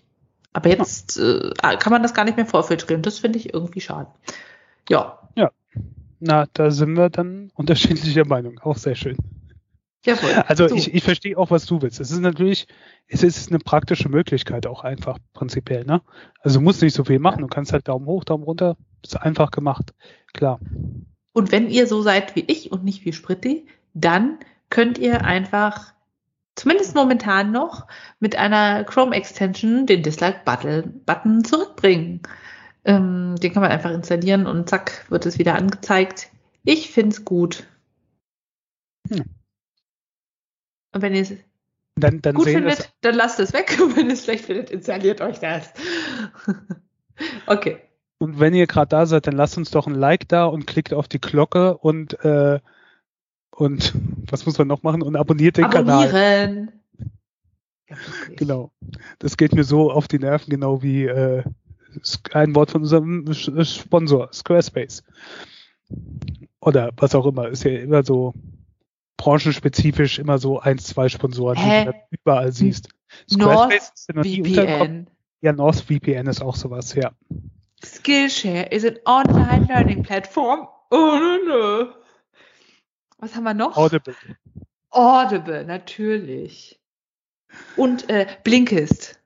[0.52, 3.02] Aber jetzt äh, kann man das gar nicht mehr vorfiltrieren.
[3.02, 4.10] Das finde ich irgendwie schade.
[4.88, 5.18] Ja.
[5.36, 5.50] Ja.
[6.20, 8.58] Na, da sind wir dann unterschiedlicher Meinung.
[8.60, 9.16] Auch sehr schön.
[10.08, 10.42] Jawohl.
[10.46, 12.00] Also ich, ich verstehe auch, was du willst.
[12.00, 12.66] Es ist natürlich,
[13.08, 16.00] es ist eine praktische Möglichkeit auch einfach prinzipiell, ne?
[16.40, 17.42] Also du musst nicht so viel machen.
[17.42, 18.78] Du kannst halt Daumen hoch, Daumen runter.
[19.02, 19.92] Ist einfach gemacht.
[20.32, 20.60] Klar.
[21.32, 24.38] Und wenn ihr so seid wie ich und nicht wie Spritti, dann
[24.70, 25.92] könnt ihr einfach,
[26.56, 27.86] zumindest momentan noch,
[28.18, 32.22] mit einer Chrome Extension den Dislike-Button zurückbringen.
[32.84, 36.30] Ähm, den kann man einfach installieren und zack, wird es wieder angezeigt.
[36.64, 37.66] Ich find's gut.
[39.10, 39.24] Hm.
[40.92, 41.32] Und wenn ihr es
[41.96, 43.78] dann, dann gut findet, dann lasst es weg.
[43.82, 45.72] Und wenn ihr es schlecht findet, installiert euch das.
[47.46, 47.78] okay.
[48.18, 50.92] Und wenn ihr gerade da seid, dann lasst uns doch ein Like da und klickt
[50.92, 52.58] auf die Glocke und äh,
[53.50, 53.92] und
[54.30, 55.02] was muss man noch machen?
[55.02, 56.10] Und abonniert den Abonnieren.
[56.10, 56.72] Kanal.
[57.88, 57.96] Ja,
[58.36, 58.70] genau.
[59.18, 61.42] Das geht mir so auf die Nerven, genau wie äh,
[62.32, 65.04] ein Wort von unserem Sponsor, Squarespace.
[66.60, 67.48] Oder was auch immer.
[67.48, 68.34] Ist ja immer so
[69.18, 71.84] branchenspezifisch immer so ein, zwei Sponsoren, Hä?
[71.84, 72.88] die du überall siehst.
[73.30, 75.06] North ist noch nie untergekommen.
[75.06, 75.10] VPN.
[75.42, 77.12] Ja, NordVPN ist auch sowas, ja.
[77.84, 80.66] Skillshare is an online learning platform.
[80.90, 81.88] Oh, no, no.
[83.18, 83.76] Was haben wir noch?
[83.76, 84.14] Audible.
[84.90, 86.80] Audible, natürlich.
[87.76, 89.18] Und äh, Blinkist.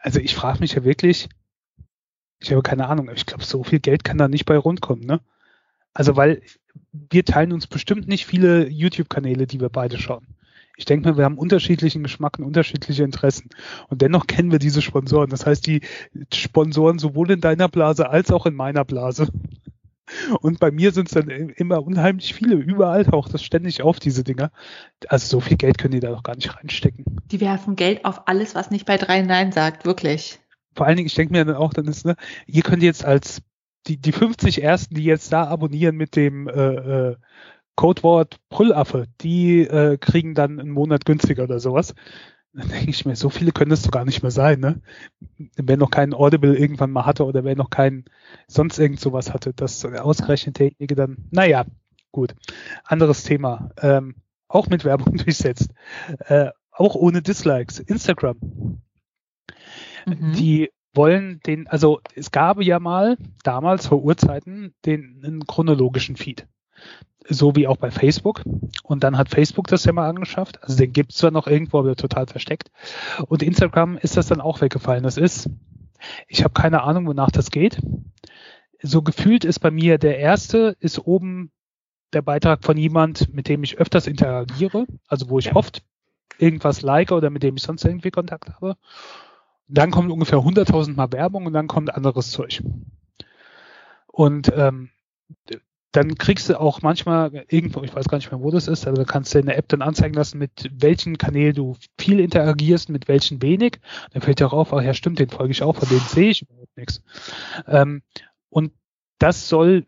[0.00, 1.28] Also ich frage mich ja wirklich,
[2.40, 5.20] ich habe keine Ahnung, ich glaube, so viel Geld kann da nicht bei rundkommen, ne?
[5.94, 6.42] Also weil
[6.92, 10.26] wir teilen uns bestimmt nicht viele YouTube-Kanäle, die wir beide schauen.
[10.76, 13.50] Ich denke mal, wir haben unterschiedlichen Geschmack und unterschiedliche Interessen.
[13.88, 15.30] Und dennoch kennen wir diese Sponsoren.
[15.30, 15.82] Das heißt, die
[16.32, 19.28] Sponsoren sowohl in deiner Blase als auch in meiner Blase.
[20.40, 22.56] Und bei mir sind es dann immer unheimlich viele.
[22.56, 24.50] Überall taucht das ständig auf, diese Dinger.
[25.08, 27.04] Also so viel Geld können die da doch gar nicht reinstecken.
[27.30, 30.40] Die werfen Geld auf alles, was nicht bei drei Nein sagt, wirklich.
[30.74, 33.42] Vor allen Dingen, ich denke mir dann auch, dann ist, ne, ihr könnt jetzt als
[33.86, 37.16] die, die 50 Ersten, die jetzt da abonnieren mit dem äh, äh,
[37.74, 41.94] Codewort Brüllaffe, die äh, kriegen dann einen Monat günstiger oder sowas.
[42.52, 44.82] Dann denke ich mir, so viele können es doch gar nicht mehr sein, ne?
[45.56, 48.04] Wer noch keinen Audible irgendwann mal hatte oder wer noch keinen
[48.46, 51.64] sonst irgend sowas hatte, dass ausgerechnet derjenige dann, naja,
[52.10, 52.34] gut.
[52.84, 53.70] Anderes Thema.
[53.80, 54.16] Ähm,
[54.48, 55.70] auch mit Werbung durchsetzt.
[56.26, 57.78] Äh, auch ohne Dislikes.
[57.78, 58.36] Instagram.
[60.06, 60.32] Mhm.
[60.34, 66.46] Die wollen den, also es gab ja mal damals vor Urzeiten den einen chronologischen Feed.
[67.28, 68.42] So wie auch bei Facebook.
[68.82, 70.62] Und dann hat Facebook das ja mal angeschafft.
[70.62, 72.70] Also den gibt es zwar noch irgendwo, aber total versteckt.
[73.26, 75.04] Und Instagram ist das dann auch weggefallen.
[75.04, 75.48] Das ist,
[76.26, 77.80] ich habe keine Ahnung, wonach das geht.
[78.82, 81.52] So gefühlt ist bei mir der erste, ist oben
[82.12, 85.54] der Beitrag von jemand, mit dem ich öfters interagiere, also wo ich Ja.
[85.54, 85.82] oft
[86.38, 88.76] irgendwas like oder mit dem ich sonst irgendwie Kontakt habe.
[89.72, 92.62] Dann kommt ungefähr 100.000 Mal Werbung und dann kommt anderes Zeug.
[94.06, 94.90] Und ähm,
[95.92, 98.96] dann kriegst du auch manchmal irgendwo, ich weiß gar nicht mehr, wo das ist, aber
[98.96, 102.88] da kannst du in der App dann anzeigen lassen, mit welchen Kanälen du viel interagierst,
[102.88, 103.78] mit welchen wenig.
[104.12, 106.30] Dann fällt dir auch auf, ach ja, stimmt, den folge ich auch, von denen sehe
[106.30, 107.02] ich überhaupt nichts.
[107.66, 108.02] Ähm,
[108.48, 108.72] und
[109.18, 109.86] das soll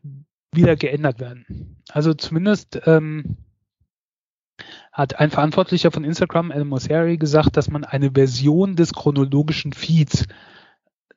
[0.52, 1.82] wieder geändert werden.
[1.88, 3.36] Also zumindest ähm,
[4.94, 10.26] hat ein Verantwortlicher von Instagram, Al Mosseri, gesagt, dass man eine Version des chronologischen Feeds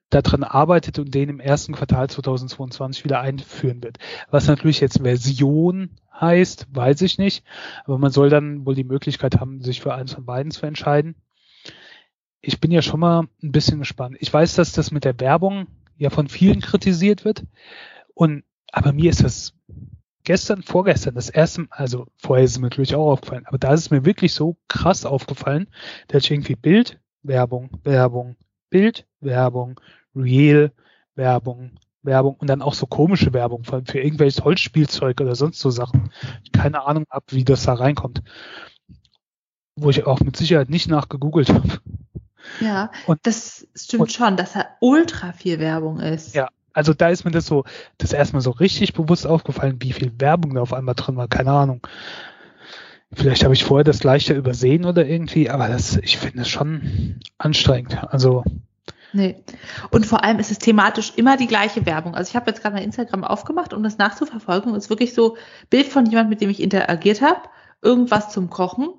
[0.10, 4.00] daran arbeitet und den im ersten Quartal 2022 wieder einführen wird.
[4.32, 7.44] Was natürlich jetzt Version heißt, weiß ich nicht,
[7.86, 11.16] aber man soll dann wohl die Möglichkeit haben, sich für eins von beiden zu entscheiden.
[12.42, 14.18] Ich bin ja schon mal ein bisschen gespannt.
[14.20, 17.46] Ich weiß, dass das mit der Werbung ja von vielen kritisiert wird
[18.16, 19.54] und aber mir ist das
[20.28, 23.74] gestern, vorgestern das erste Mal, also vorher ist es mir natürlich auch aufgefallen, aber da
[23.74, 25.68] ist es mir wirklich so krass aufgefallen,
[26.10, 28.36] dass ich irgendwie Bild, Werbung, Werbung,
[28.70, 29.80] Bild, Werbung,
[30.14, 30.74] Real,
[31.16, 31.72] Werbung,
[32.04, 36.12] Werbung und dann auch so komische Werbung für, für irgendwelches Holzspielzeug oder sonst so Sachen.
[36.52, 38.22] Keine Ahnung ab, wie das da reinkommt.
[39.78, 41.80] Wo ich auch mit Sicherheit nicht nachgegoogelt habe.
[42.60, 46.36] Ja, Und- das stimmt und- schon, dass da ultra viel Werbung ist.
[46.36, 46.50] Ja.
[46.78, 47.64] Also da ist mir das so,
[47.98, 51.28] das erstmal so richtig bewusst aufgefallen, wie viel Werbung da auf einmal drin war.
[51.28, 51.82] Keine Ahnung.
[53.12, 57.20] Vielleicht habe ich vorher das leichter übersehen oder irgendwie, aber das, ich finde es schon
[57.40, 57.98] anstrengend.
[58.12, 58.44] Also
[59.12, 59.44] Nee.
[59.90, 62.14] Und vor allem ist es thematisch immer die gleiche Werbung.
[62.14, 64.76] Also ich habe jetzt gerade mal Instagram aufgemacht, um das nachzuverfolgen.
[64.76, 65.36] Es ist wirklich so
[65.72, 67.42] Bild von jemand, mit dem ich interagiert habe,
[67.82, 68.90] irgendwas zum Kochen,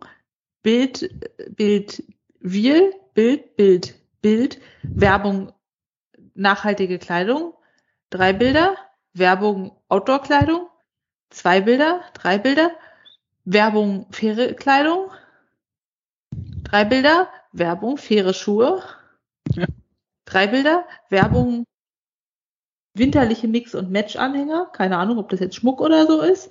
[0.64, 1.14] Bild,
[1.54, 2.02] Bild,
[2.42, 5.52] Real, Bild, Bild, Bild, Werbung,
[6.34, 7.52] nachhaltige Kleidung,
[8.10, 8.76] drei Bilder,
[9.12, 10.68] Werbung, Outdoor-Kleidung,
[11.30, 12.70] zwei Bilder, drei Bilder,
[13.44, 15.10] Werbung, faire Kleidung,
[16.64, 18.82] drei Bilder, Werbung, faire Schuhe,
[19.54, 19.66] Ja.
[20.24, 21.64] drei Bilder, Werbung,
[22.94, 26.50] winterliche Mix- und Match-Anhänger, keine Ahnung, ob das jetzt Schmuck oder so ist,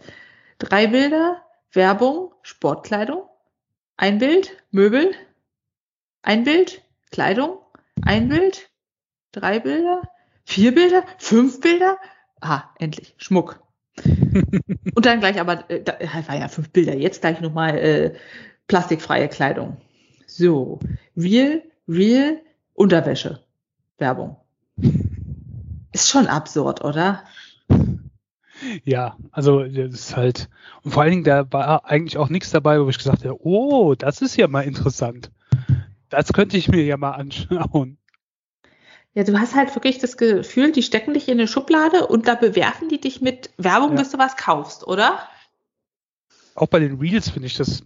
[0.60, 3.28] drei Bilder, Werbung, Sportkleidung,
[3.98, 5.14] ein Bild, Möbel,
[6.22, 7.60] ein Bild, Kleidung,
[8.02, 8.70] ein Bild,
[9.32, 10.02] drei Bilder,
[10.48, 11.98] vier Bilder, fünf Bilder,
[12.40, 13.62] ah, endlich, Schmuck.
[14.06, 18.16] Und dann gleich aber, äh, da war ja fünf Bilder, jetzt gleich nochmal äh,
[18.68, 19.76] plastikfreie Kleidung.
[20.26, 20.80] So,
[21.18, 22.40] Real, Real,
[22.74, 23.44] Unterwäsche,
[23.98, 24.38] Werbung.
[25.92, 27.24] Ist schon absurd, oder?
[28.86, 30.50] ja, also das ist halt,
[30.84, 33.96] und vor allen Dingen, da war eigentlich auch nichts dabei, wo ich gesagt habe, oh,
[33.96, 35.30] das ist ja mal interessant.
[36.10, 37.98] Das könnte ich mir ja mal anschauen.
[39.18, 42.36] Ja, du hast halt wirklich das Gefühl, die stecken dich in eine Schublade und da
[42.36, 43.96] bewerfen die dich mit Werbung, Ja.
[43.96, 45.28] bis du was kaufst, oder?
[46.54, 47.82] Auch bei den Reels finde ich das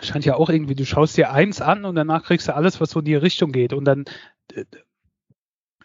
[0.00, 2.90] scheint ja auch irgendwie, du schaust dir eins an und danach kriegst du alles, was
[2.90, 3.72] so in die Richtung geht.
[3.72, 4.04] Und dann
[4.54, 4.66] äh,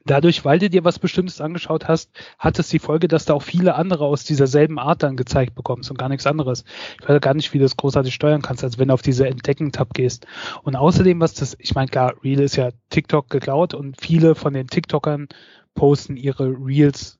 [0.05, 3.41] dadurch, weil du dir was Bestimmtes angeschaut hast, hat es die Folge, dass du auch
[3.41, 6.63] viele andere aus dieser selben Art dann gezeigt bekommst und gar nichts anderes.
[7.01, 9.27] Ich weiß gar nicht, wie du das großartig steuern kannst, als wenn du auf diese
[9.27, 10.27] Entdecken-Tab gehst.
[10.63, 14.53] Und außerdem, was das, ich meine, klar, Reel ist ja TikTok geklaut und viele von
[14.53, 15.27] den TikTokern
[15.73, 17.19] posten ihre Reels,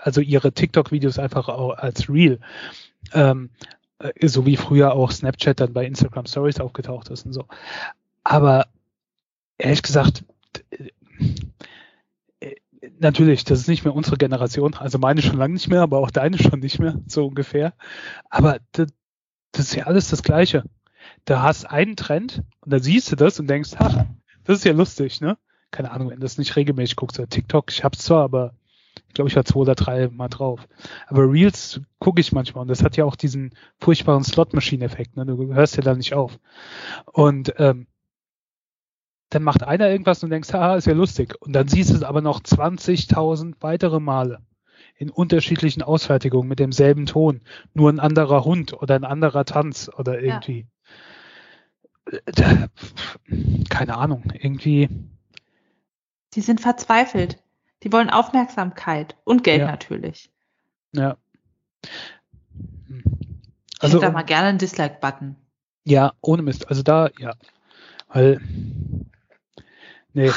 [0.00, 2.40] also ihre TikTok-Videos einfach auch als Reel.
[3.12, 3.50] Ähm,
[4.00, 7.44] äh, so wie früher auch Snapchat dann bei Instagram Stories aufgetaucht ist und so.
[8.24, 8.66] Aber
[9.56, 10.24] ehrlich gesagt,
[10.70, 10.90] äh,
[13.00, 16.10] natürlich, das ist nicht mehr unsere Generation, also meine schon lange nicht mehr, aber auch
[16.10, 17.74] deine schon nicht mehr, so ungefähr.
[18.30, 18.88] Aber das,
[19.52, 20.64] das ist ja alles das Gleiche.
[21.24, 24.06] Da hast einen Trend und dann siehst du das und denkst, ha,
[24.44, 25.38] das ist ja lustig, ne?
[25.70, 28.54] Keine Ahnung, wenn du das nicht regelmäßig guckst, TikTok, ich hab's zwar, aber
[29.06, 30.66] ich glaube, ich war zwei oder drei Mal drauf.
[31.06, 35.16] Aber Reels gucke ich manchmal und das hat ja auch diesen furchtbaren Slot-Machine-Effekt.
[35.16, 35.26] Ne?
[35.26, 36.38] Du hörst ja da nicht auf.
[37.12, 37.86] Und ähm,
[39.30, 41.34] dann macht einer irgendwas und denkst, haha, ist ja lustig.
[41.40, 44.40] Und dann siehst du es aber noch 20.000 weitere Male
[44.96, 47.40] in unterschiedlichen Ausfertigungen mit demselben Ton.
[47.74, 50.66] Nur ein anderer Hund oder ein anderer Tanz oder irgendwie.
[52.36, 52.68] Ja.
[53.68, 54.88] Keine Ahnung, irgendwie.
[56.34, 57.42] Sie sind verzweifelt.
[57.82, 59.66] Die wollen Aufmerksamkeit und Geld ja.
[59.66, 60.30] natürlich.
[60.92, 61.16] Ja.
[63.78, 65.36] Also, ich hätte da mal gerne einen Dislike-Button.
[65.84, 66.68] Ja, ohne Mist.
[66.68, 67.34] Also da, ja.
[68.08, 68.40] Weil,
[70.18, 70.30] nee,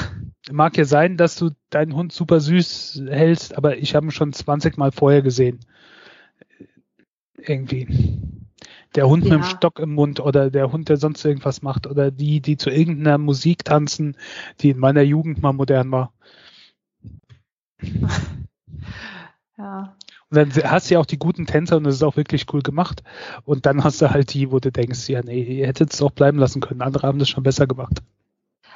[0.51, 4.31] mag ja sein, dass du deinen Hund super süß hältst, aber ich habe ihn schon
[4.31, 5.59] 20 Mal vorher gesehen.
[7.35, 7.87] Irgendwie.
[8.93, 9.33] Der Hund ja.
[9.33, 12.57] mit dem Stock im Mund oder der Hund, der sonst irgendwas macht oder die, die
[12.57, 14.17] zu irgendeiner Musik tanzen,
[14.59, 16.13] die in meiner Jugend mal modern war.
[19.57, 19.95] ja.
[20.29, 22.61] Und dann hast du ja auch die guten Tänzer und das ist auch wirklich cool
[22.61, 23.03] gemacht.
[23.43, 26.11] Und dann hast du halt die, wo du denkst, ja, nee, ihr hättet es auch
[26.11, 26.81] bleiben lassen können.
[26.81, 28.01] Andere haben das schon besser gemacht.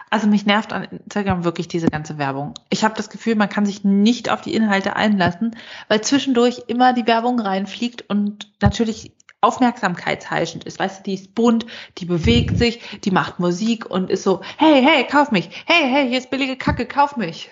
[0.09, 2.53] Also mich nervt an Instagram wirklich diese ganze Werbung.
[2.69, 5.55] Ich habe das Gefühl, man kann sich nicht auf die Inhalte einlassen,
[5.87, 10.79] weil zwischendurch immer die Werbung reinfliegt und natürlich aufmerksamkeitsheischend ist.
[10.79, 11.65] Weißt du, die ist bunt,
[11.97, 15.49] die bewegt sich, die macht Musik und ist so, hey, hey, kauf mich.
[15.65, 17.49] Hey, hey, hier ist billige Kacke, kauf mich.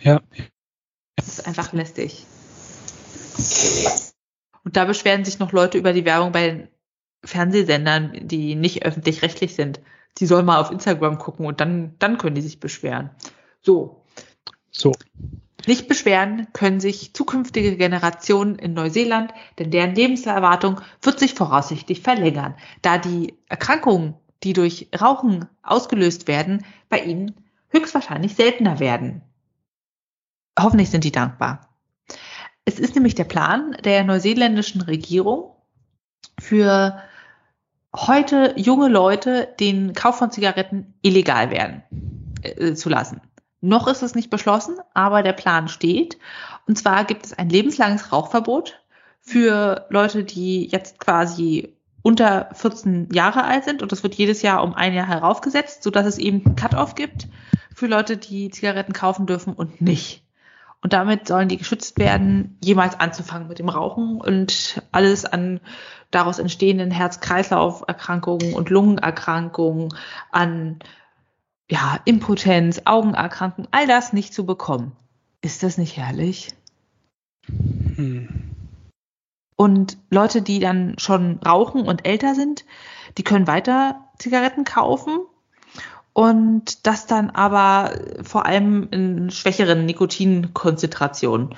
[0.00, 0.20] Ja,
[1.16, 2.26] das ist einfach lästig.
[4.64, 6.68] Und da beschweren sich noch Leute über die Werbung bei
[7.24, 9.80] Fernsehsendern, die nicht öffentlich-rechtlich sind.
[10.18, 13.10] Die sollen mal auf Instagram gucken und dann, dann können die sich beschweren.
[13.60, 14.04] So.
[14.70, 14.92] So.
[15.66, 22.56] Nicht beschweren können sich zukünftige Generationen in Neuseeland, denn deren Lebenserwartung wird sich voraussichtlich verlängern,
[22.82, 27.34] da die Erkrankungen, die durch Rauchen ausgelöst werden, bei ihnen
[27.68, 29.22] höchstwahrscheinlich seltener werden.
[30.58, 31.68] Hoffentlich sind die dankbar.
[32.64, 35.56] Es ist nämlich der Plan der neuseeländischen Regierung
[36.38, 37.02] für
[37.94, 41.82] heute junge Leute den Kauf von Zigaretten illegal werden
[42.42, 43.20] äh, zu lassen.
[43.60, 46.18] Noch ist es nicht beschlossen, aber der Plan steht.
[46.66, 48.80] Und zwar gibt es ein lebenslanges Rauchverbot
[49.20, 53.82] für Leute, die jetzt quasi unter 14 Jahre alt sind.
[53.82, 57.28] Und das wird jedes Jahr um ein Jahr heraufgesetzt, sodass es eben Cut-off gibt
[57.74, 60.21] für Leute, die Zigaretten kaufen dürfen und nicht.
[60.82, 65.60] Und damit sollen die geschützt werden, jemals anzufangen mit dem Rauchen und alles an
[66.10, 69.94] daraus entstehenden Herz-Kreislauf-Erkrankungen und Lungenerkrankungen,
[70.32, 70.80] an
[71.70, 74.92] ja, Impotenz, Augenerkrankungen, all das nicht zu bekommen.
[75.40, 76.48] Ist das nicht herrlich?
[77.46, 78.28] Hm.
[79.54, 82.64] Und Leute, die dann schon rauchen und älter sind,
[83.16, 85.20] die können weiter Zigaretten kaufen
[86.12, 91.54] und das dann aber vor allem in schwächeren Nikotinkonzentrationen.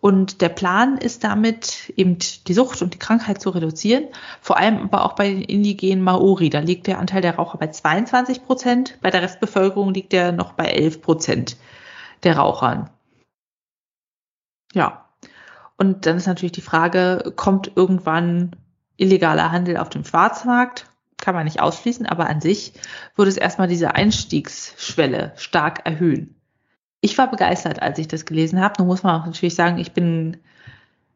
[0.00, 4.08] Und der Plan ist damit eben die Sucht und die Krankheit zu reduzieren,
[4.40, 6.50] vor allem aber auch bei den indigenen Maori.
[6.50, 10.54] Da liegt der Anteil der Raucher bei 22 Prozent, bei der Restbevölkerung liegt er noch
[10.54, 11.56] bei 11 Prozent
[12.24, 12.90] der Rauchern.
[14.72, 15.08] Ja.
[15.76, 18.56] Und dann ist natürlich die Frage, kommt irgendwann
[18.96, 20.91] illegaler Handel auf dem Schwarzmarkt?
[21.22, 22.74] Kann man nicht ausschließen, aber an sich
[23.16, 26.34] würde es erstmal diese Einstiegsschwelle stark erhöhen.
[27.00, 28.74] Ich war begeistert, als ich das gelesen habe.
[28.78, 30.36] Nun muss man auch natürlich sagen, ich bin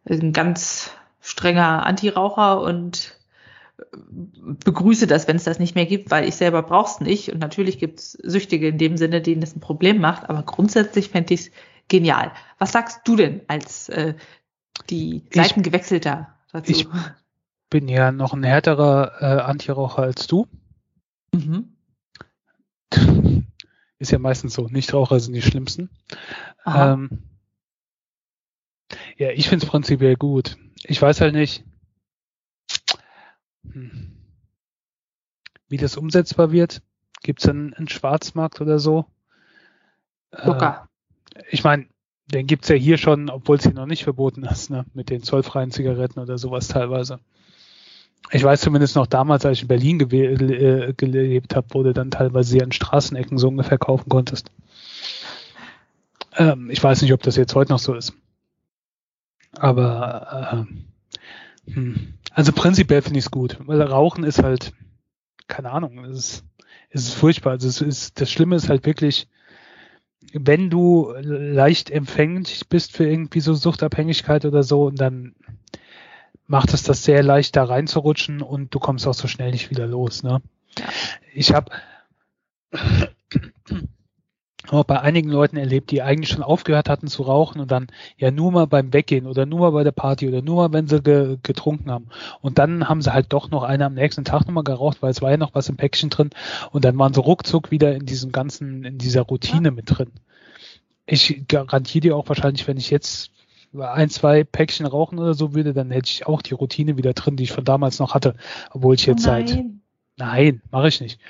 [0.09, 3.19] ein ganz strenger Antiraucher und
[4.65, 7.33] begrüße das, wenn es das nicht mehr gibt, weil ich selber brauch's nicht.
[7.33, 11.11] Und natürlich gibt es Süchtige in dem Sinne, denen das ein Problem macht, aber grundsätzlich
[11.11, 11.51] fände ich es
[11.89, 12.33] genial.
[12.59, 14.15] Was sagst du denn als äh,
[14.89, 16.73] die Seitengewechselter dazu?
[16.73, 16.87] Ich
[17.77, 20.49] bin ja noch ein härterer äh, Antiraucher als du.
[21.35, 21.77] Mhm.
[23.99, 24.67] Ist ja meistens so.
[24.67, 25.91] Nichtraucher sind die schlimmsten.
[26.65, 27.19] Ähm,
[29.19, 30.57] ja, ich finde es prinzipiell gut.
[30.85, 31.65] Ich weiß halt nicht,
[33.71, 34.17] hm,
[35.69, 36.81] wie das umsetzbar wird.
[37.23, 39.05] Gibt es einen, einen Schwarzmarkt oder so?
[40.31, 40.89] Locker.
[41.51, 41.89] ich meine,
[42.33, 44.87] den gibt's ja hier schon, obwohl es hier noch nicht verboten ist, ne?
[44.95, 47.21] mit den zollfreien Zigaretten oder sowas teilweise.
[48.33, 52.11] Ich weiß zumindest noch damals, als ich in Berlin äh, gelebt habe, wo du dann
[52.11, 54.51] teilweise an Straßenecken so ungefähr kaufen konntest.
[56.37, 58.15] Ähm, ich weiß nicht, ob das jetzt heute noch so ist.
[59.53, 60.67] Aber
[61.67, 62.15] äh, hm.
[62.33, 64.73] also prinzipiell finde ich es gut, weil Rauchen ist halt,
[65.49, 66.45] keine Ahnung, es ist,
[66.91, 67.53] es ist furchtbar.
[67.53, 69.29] Also es ist, das Schlimme ist halt wirklich,
[70.33, 75.35] wenn du leicht empfänglich bist für irgendwie so Suchtabhängigkeit oder so, und dann
[76.47, 79.87] macht es das sehr leicht, da reinzurutschen und du kommst auch so schnell nicht wieder
[79.87, 80.23] los.
[80.23, 80.41] Ne?
[80.79, 80.85] Ja.
[81.35, 81.71] Ich habe
[84.69, 88.31] auch bei einigen Leuten erlebt, die eigentlich schon aufgehört hatten zu rauchen und dann ja
[88.31, 91.03] nur mal beim Weggehen oder nur mal bei der Party oder nur mal, wenn sie
[91.03, 92.09] ge getrunken haben.
[92.41, 95.23] Und dann haben sie halt doch noch eine am nächsten Tag nochmal geraucht, weil es
[95.23, 96.31] war ja noch was im Päckchen drin
[96.73, 99.75] und dann waren sie ruckzuck wieder in diesem ganzen, in dieser Routine ja.
[99.75, 100.11] mit drin.
[101.07, 103.31] Ich garantiere dir auch wahrscheinlich, wenn ich jetzt
[103.81, 107.37] ein, zwei Päckchen rauchen oder so würde, dann hätte ich auch die Routine wieder drin,
[107.37, 108.37] die ich von damals noch hatte,
[108.71, 109.47] obwohl ich jetzt Nein.
[109.47, 109.65] seit
[110.19, 111.21] Nein, mache ich nicht.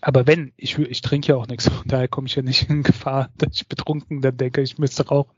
[0.00, 2.82] Aber wenn, ich, ich trinke ja auch nichts, von daher komme ich ja nicht in
[2.82, 5.32] Gefahr, dass ich betrunken dann denke, ich müsste rauchen.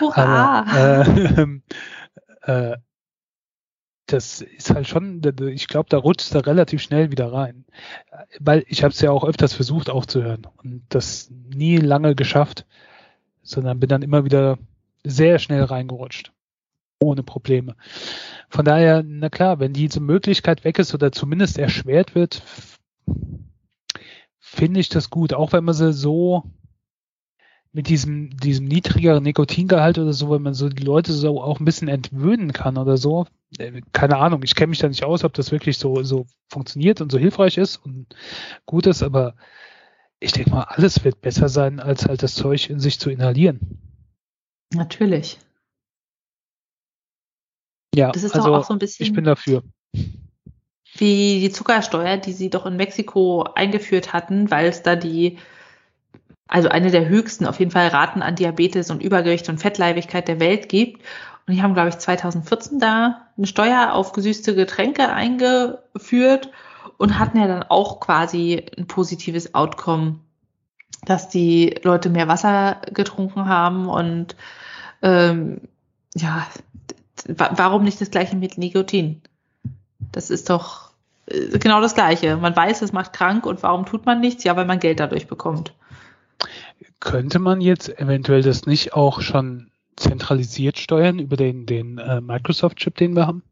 [0.00, 0.64] Hurra!
[0.66, 1.60] Aber,
[2.42, 2.76] äh, äh,
[4.06, 7.64] das ist halt schon, ich glaube, da rutscht er relativ schnell wieder rein.
[8.38, 12.66] Weil ich habe es ja auch öfters versucht aufzuhören und das nie lange geschafft,
[13.42, 14.58] sondern bin dann immer wieder
[15.04, 16.32] sehr schnell reingerutscht.
[17.00, 17.76] Ohne Probleme.
[18.48, 22.42] Von daher, na klar, wenn diese Möglichkeit weg ist oder zumindest erschwert wird,
[24.38, 26.44] finde ich das gut, auch wenn man sie so
[27.72, 31.64] mit diesem, diesem niedrigeren Nikotingehalt oder so, wenn man so die Leute so auch ein
[31.64, 33.26] bisschen entwöhnen kann oder so.
[33.58, 37.00] Äh, keine Ahnung, ich kenne mich da nicht aus, ob das wirklich so, so funktioniert
[37.00, 38.14] und so hilfreich ist und
[38.64, 39.34] gut ist, aber
[40.20, 43.93] ich denke mal, alles wird besser sein, als halt das Zeug in sich zu inhalieren.
[44.74, 45.38] Natürlich.
[47.94, 49.06] Ja, das ist also doch auch so ein bisschen.
[49.06, 49.62] Ich bin dafür
[50.96, 55.38] wie die Zuckersteuer, die sie doch in Mexiko eingeführt hatten, weil es da die,
[56.46, 60.40] also eine der höchsten auf jeden Fall Raten an Diabetes und Übergewicht und Fettleibigkeit der
[60.40, 61.02] Welt gibt.
[61.46, 66.50] Und die haben, glaube ich, 2014 da eine Steuer auf gesüßte Getränke eingeführt
[66.96, 70.20] und hatten ja dann auch quasi ein positives Outcome,
[71.04, 74.36] dass die Leute mehr Wasser getrunken haben und
[75.04, 75.60] ähm,
[76.14, 76.46] ja,
[77.26, 79.20] warum nicht das gleiche mit Nikotin?
[80.12, 80.92] Das ist doch
[81.26, 82.36] äh, genau das Gleiche.
[82.38, 84.44] Man weiß, es macht krank und warum tut man nichts?
[84.44, 85.74] Ja, weil man Geld dadurch bekommt.
[87.00, 92.96] Könnte man jetzt eventuell das nicht auch schon zentralisiert steuern über den, den äh, Microsoft-Chip,
[92.96, 93.42] den wir haben?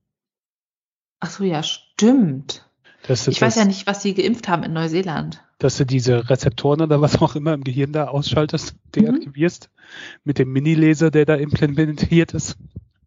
[1.20, 2.68] Ach so, ja, stimmt.
[3.02, 5.42] Ich das, weiß ja nicht, was sie geimpft haben in Neuseeland.
[5.58, 10.20] Dass du diese Rezeptoren oder was auch immer im Gehirn da ausschaltest, deaktivierst, mhm.
[10.24, 12.56] mit dem Mini-Laser, der da implementiert ist.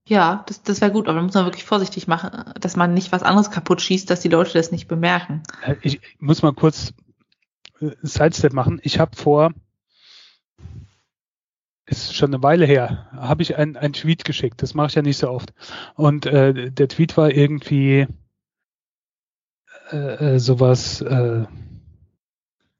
[0.07, 3.11] Ja, das, das wäre gut, aber da muss man wirklich vorsichtig machen, dass man nicht
[3.11, 5.41] was anderes kaputt schießt, dass die Leute das nicht bemerken.
[5.63, 6.93] Äh, ich muss mal kurz
[7.79, 8.79] äh, Sidestep machen.
[8.83, 9.51] Ich habe vor,
[11.87, 14.61] ist schon eine Weile her, habe ich ein, ein Tweet geschickt.
[14.61, 15.53] Das mache ich ja nicht so oft.
[15.95, 18.07] Und äh, der Tweet war irgendwie
[19.91, 21.45] äh, äh, sowas, äh,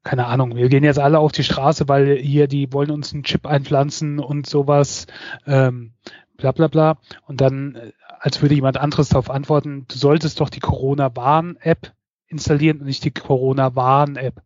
[0.02, 3.24] keine Ahnung, wir gehen jetzt alle auf die Straße, weil hier die wollen uns einen
[3.24, 5.06] Chip einpflanzen und sowas.
[5.46, 5.94] Ähm,
[6.36, 6.98] bla bla bla.
[7.26, 11.92] Und dann, äh, als würde jemand anderes darauf antworten, du solltest doch die Corona-Warn-App
[12.28, 14.42] installieren und nicht die Corona-Warn-App.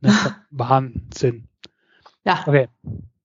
[0.00, 0.12] Ne?
[0.50, 1.48] Wahnsinn.
[2.24, 2.42] Ja.
[2.46, 2.68] Okay.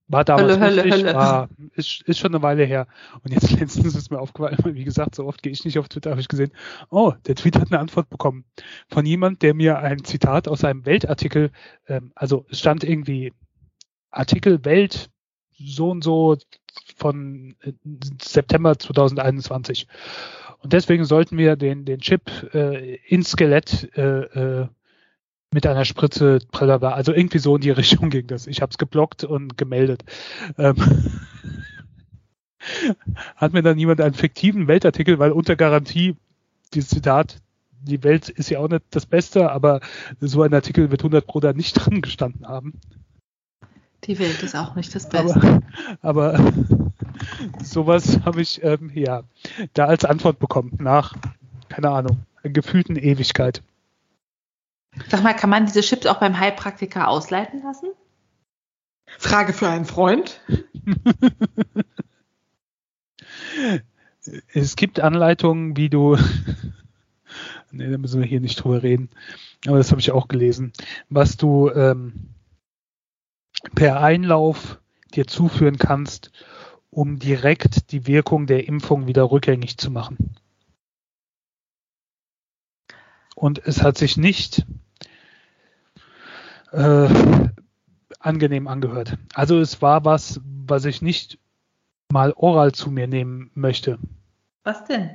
[0.07, 1.15] War damals Hölle, lustig, Hölle, Hölle.
[1.15, 2.87] War, ist, ist schon eine Weile her.
[3.23, 6.11] Und jetzt letztens ist mir aufgefallen, wie gesagt, so oft gehe ich nicht auf Twitter,
[6.11, 6.51] habe ich gesehen,
[6.89, 8.45] oh, der Tweet hat eine Antwort bekommen
[8.87, 11.51] von jemand, der mir ein Zitat aus einem Weltartikel,
[11.87, 13.33] ähm, also es stand irgendwie
[14.11, 15.09] Artikel Welt
[15.57, 16.37] so und so
[16.97, 17.73] von äh,
[18.21, 19.87] September 2021.
[20.59, 24.67] Und deswegen sollten wir den, den Chip äh, ins Skelett äh, äh,
[25.53, 28.47] mit einer Spritze, also irgendwie so in die Richtung ging das.
[28.47, 30.03] Ich habe es geblockt und gemeldet.
[30.57, 30.75] Ähm,
[33.35, 36.15] hat mir dann jemand einen fiktiven Weltartikel, weil unter Garantie,
[36.73, 37.37] dieses Zitat,
[37.81, 39.81] die Welt ist ja auch nicht das Beste, aber
[40.21, 42.79] so ein Artikel wird 100 Pro da nicht drin gestanden haben.
[44.05, 45.61] Die Welt ist auch nicht das Beste.
[46.01, 46.53] Aber, aber
[47.63, 49.23] sowas habe ich ähm, ja
[49.73, 51.15] da als Antwort bekommen nach,
[51.69, 53.63] keine Ahnung, gefühlten Ewigkeit.
[55.09, 57.89] Sag mal, kann man diese Chips auch beim Heilpraktiker ausleiten lassen?
[59.17, 60.39] Frage für einen Freund.
[64.53, 66.17] es gibt Anleitungen, wie du.
[67.71, 69.09] nee, da müssen wir hier nicht drüber reden.
[69.67, 70.73] Aber das habe ich auch gelesen.
[71.09, 72.29] Was du ähm,
[73.75, 74.79] per Einlauf
[75.13, 76.31] dir zuführen kannst,
[76.89, 80.35] um direkt die Wirkung der Impfung wieder rückgängig zu machen.
[83.35, 84.65] Und es hat sich nicht
[86.73, 87.07] äh,
[88.19, 89.17] angenehm angehört.
[89.33, 91.37] Also es war was, was ich nicht
[92.11, 93.97] mal oral zu mir nehmen möchte.
[94.63, 95.11] Was denn?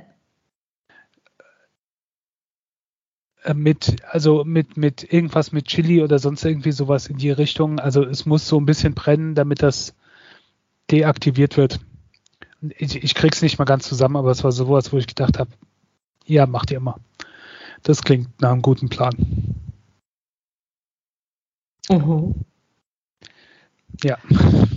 [3.43, 7.79] Äh, mit, also mit, mit irgendwas mit Chili oder sonst irgendwie sowas in die Richtung.
[7.79, 9.95] Also es muss so ein bisschen brennen, damit das
[10.91, 11.79] deaktiviert wird.
[12.77, 15.51] Ich, ich krieg's nicht mal ganz zusammen, aber es war sowas, wo ich gedacht habe,
[16.25, 16.99] ja, macht ihr immer.
[17.83, 19.15] Das klingt nach einem guten Plan.
[21.89, 22.35] Mhm.
[24.03, 24.17] Ja.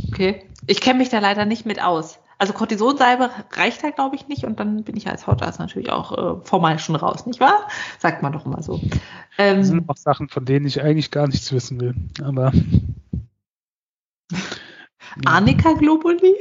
[0.09, 0.49] Okay.
[0.67, 2.19] Ich kenne mich da leider nicht mit aus.
[2.39, 6.41] Also Cortisonsalbe reicht da, glaube ich, nicht und dann bin ich als Hautarzt natürlich auch
[6.41, 7.69] äh, formal schon raus, nicht wahr?
[8.01, 8.81] Sagt man doch immer so.
[9.39, 11.95] Ähm, das sind auch Sachen, von denen ich eigentlich gar nichts wissen will.
[12.21, 12.53] Aber.
[15.25, 16.35] Arnika Globuli?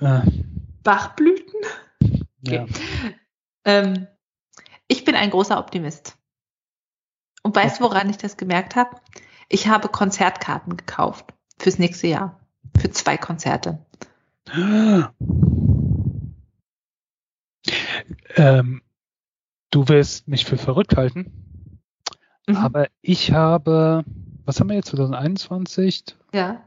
[0.00, 0.20] Äh,
[0.82, 1.60] Bachblüten?
[2.44, 2.44] Okay.
[2.44, 2.66] Ja.
[3.64, 4.06] Ähm,
[4.86, 6.15] ich bin ein großer Optimist.
[7.46, 8.96] Und weißt du, woran ich das gemerkt habe?
[9.48, 11.26] Ich habe Konzertkarten gekauft
[11.60, 12.40] fürs nächste Jahr.
[12.76, 13.78] Für zwei Konzerte.
[18.36, 18.82] Ähm,
[19.70, 21.90] du wirst mich für verrückt halten.
[22.46, 22.56] Mhm.
[22.56, 24.04] Aber ich habe,
[24.44, 26.04] was haben wir jetzt, 2021?
[26.32, 26.62] Ja.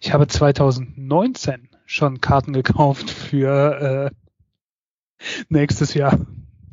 [0.00, 6.18] Ich habe 2019 schon Karten gekauft für äh, nächstes Jahr.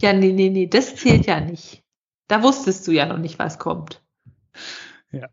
[0.01, 1.83] Ja, nee, nee, nee, das zählt ja nicht.
[2.29, 4.01] Da wusstest du ja noch nicht, was kommt.
[5.11, 5.27] Ja.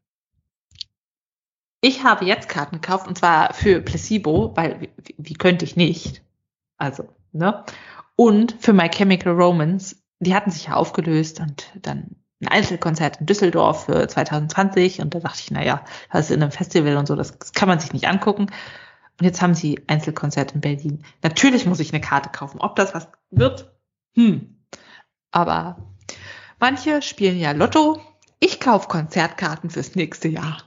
[1.82, 6.22] Ich habe jetzt Karten gekauft und zwar für Placebo, weil wie, wie könnte ich nicht?
[6.78, 7.64] Also, ne?
[8.16, 13.26] Und für My Chemical Romance, die hatten sich ja aufgelöst und dann ein Einzelkonzert in
[13.26, 17.14] Düsseldorf für 2020 und da dachte ich, naja, das ist in einem Festival und so,
[17.14, 18.46] das, das kann man sich nicht angucken.
[19.18, 21.04] Und jetzt haben sie Einzelkonzert in Berlin.
[21.22, 22.60] Natürlich muss ich eine Karte kaufen.
[22.60, 23.70] Ob das was wird?
[24.14, 24.62] Hm.
[25.30, 25.95] Aber
[26.58, 28.00] Manche spielen ja Lotto.
[28.40, 30.58] Ich kaufe Konzertkarten fürs nächste Jahr.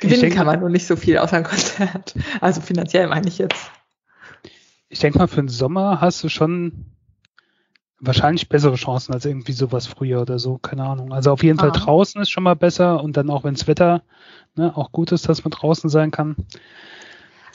[0.00, 2.14] Gewinnen denke, kann man nur nicht so viel außer ein Konzert.
[2.40, 3.70] Also finanziell meine ich jetzt.
[4.88, 6.86] Ich denke mal, für den Sommer hast du schon
[7.98, 10.58] wahrscheinlich bessere Chancen als irgendwie sowas früher oder so.
[10.58, 11.12] Keine Ahnung.
[11.12, 11.62] Also auf jeden ah.
[11.62, 14.02] Fall draußen ist schon mal besser und dann auch, wenn das Wetter
[14.54, 16.36] ne, auch gut ist, dass man draußen sein kann.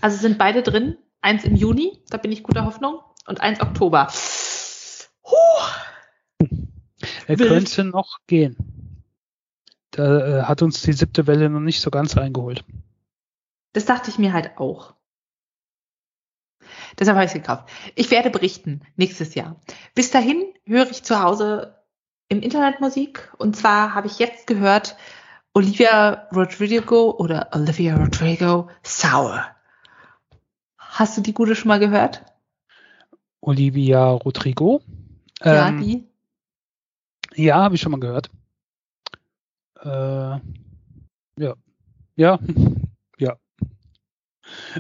[0.02, 0.98] Also sind beide drin.
[1.22, 4.08] Eins im Juni, da bin ich guter Hoffnung, und eins Oktober.
[5.24, 5.36] Huh.
[7.30, 7.50] Er Wild.
[7.50, 8.58] könnte noch gehen.
[9.92, 12.66] Da äh, hat uns die siebte Welle noch nicht so ganz eingeholt.
[13.74, 14.96] Das dachte ich mir halt auch.
[16.98, 17.70] Deshalb habe ich es gekauft.
[17.94, 19.62] Ich werde berichten nächstes Jahr.
[19.94, 21.76] Bis dahin höre ich zu Hause
[22.30, 23.32] im Internet Musik.
[23.38, 24.98] Und zwar habe ich jetzt gehört
[25.54, 29.46] Olivia Rodrigo oder Olivia Rodrigo Sour.
[30.80, 32.26] Hast du die gute schon mal gehört?
[33.40, 34.82] Olivia Rodrigo?
[35.44, 36.09] Ja, ähm, die.
[37.40, 38.30] Ja, habe ich schon mal gehört.
[39.82, 40.40] Äh,
[41.42, 41.56] ja.
[42.18, 42.38] Ja.
[43.18, 43.38] ja.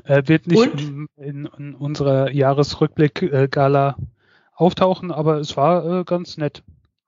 [0.03, 3.95] Äh, wird nicht in, in, in, unserer Jahresrückblick-Gala
[4.53, 6.61] auftauchen, aber es war äh, ganz nett.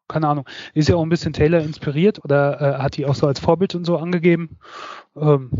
[0.08, 0.48] Keine Ahnung.
[0.74, 3.76] Ist ja auch ein bisschen Taylor inspiriert oder äh, hat die auch so als Vorbild
[3.76, 4.58] und so angegeben.
[5.18, 5.52] Ähm,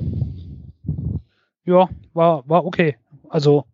[1.66, 2.96] ja, war, war okay.
[3.28, 3.66] Also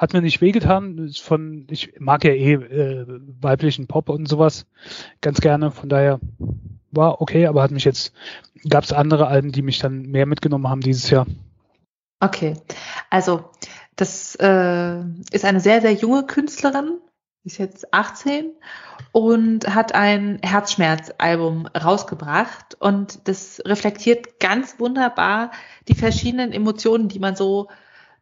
[0.00, 1.12] hat mir nicht wehgetan.
[1.20, 3.06] Von, ich mag ja eh äh,
[3.40, 4.64] weiblichen Pop und sowas
[5.20, 5.70] ganz gerne.
[5.70, 6.20] Von daher
[6.90, 8.14] war okay, aber hat mich jetzt,
[8.66, 11.26] gab es andere Alben, die mich dann mehr mitgenommen haben dieses Jahr.
[12.18, 12.54] Okay,
[13.10, 13.50] also
[13.96, 15.00] das äh,
[15.32, 16.98] ist eine sehr, sehr junge Künstlerin,
[17.44, 18.52] ist jetzt 18
[19.12, 25.50] und hat ein Herzschmerzalbum rausgebracht und das reflektiert ganz wunderbar
[25.88, 27.68] die verschiedenen Emotionen, die man so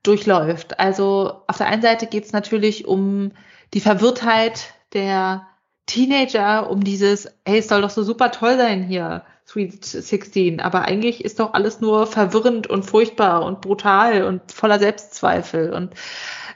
[0.03, 0.79] durchläuft.
[0.79, 3.33] Also auf der einen Seite geht es natürlich um
[3.75, 5.47] die Verwirrtheit der
[5.87, 10.83] Teenager, um dieses, hey, es soll doch so super toll sein hier, Sweet 16, aber
[10.83, 15.73] eigentlich ist doch alles nur verwirrend und furchtbar und brutal und voller Selbstzweifel.
[15.73, 15.95] Und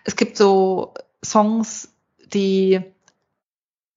[0.05, 0.93] es gibt so
[1.25, 1.95] Songs,
[2.35, 2.83] die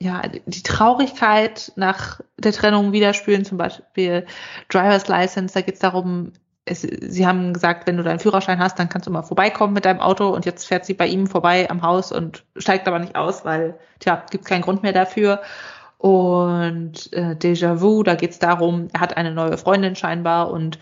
[0.02, 4.26] ja, die Traurigkeit nach der Trennung widerspüren, zum Beispiel
[4.70, 6.34] Driver's License, da geht es darum,
[6.66, 9.86] es, sie haben gesagt, wenn du deinen Führerschein hast, dann kannst du mal vorbeikommen mit
[9.86, 13.16] deinem Auto und jetzt fährt sie bei ihm vorbei am Haus und steigt aber nicht
[13.16, 15.42] aus, weil, tja, gibt keinen Grund mehr dafür.
[15.98, 20.80] Und äh, Déjà-vu, da geht es darum, er hat eine neue Freundin scheinbar und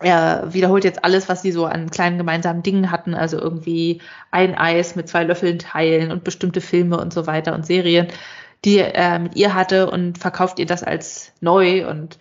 [0.00, 4.02] er wiederholt jetzt alles, was sie so an kleinen gemeinsamen Dingen hatten, also irgendwie
[4.32, 8.08] ein Eis mit zwei Löffeln teilen und bestimmte Filme und so weiter und Serien,
[8.64, 12.18] die er mit ihr hatte und verkauft ihr das als neu und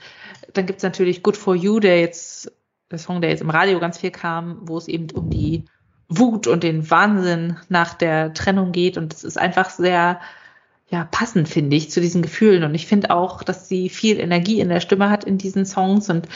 [0.54, 2.52] dann gibt's natürlich Good for You, der jetzt,
[2.92, 5.66] der Song, der jetzt im Radio ganz viel kam, wo es eben um die
[6.10, 8.98] Wut und den Wahnsinn nach der Trennung geht.
[8.98, 10.20] Und es ist einfach sehr,
[10.90, 12.64] ja, passend, finde ich, zu diesen Gefühlen.
[12.64, 16.10] Und ich finde auch, dass sie viel Energie in der Stimme hat in diesen Songs
[16.10, 16.28] und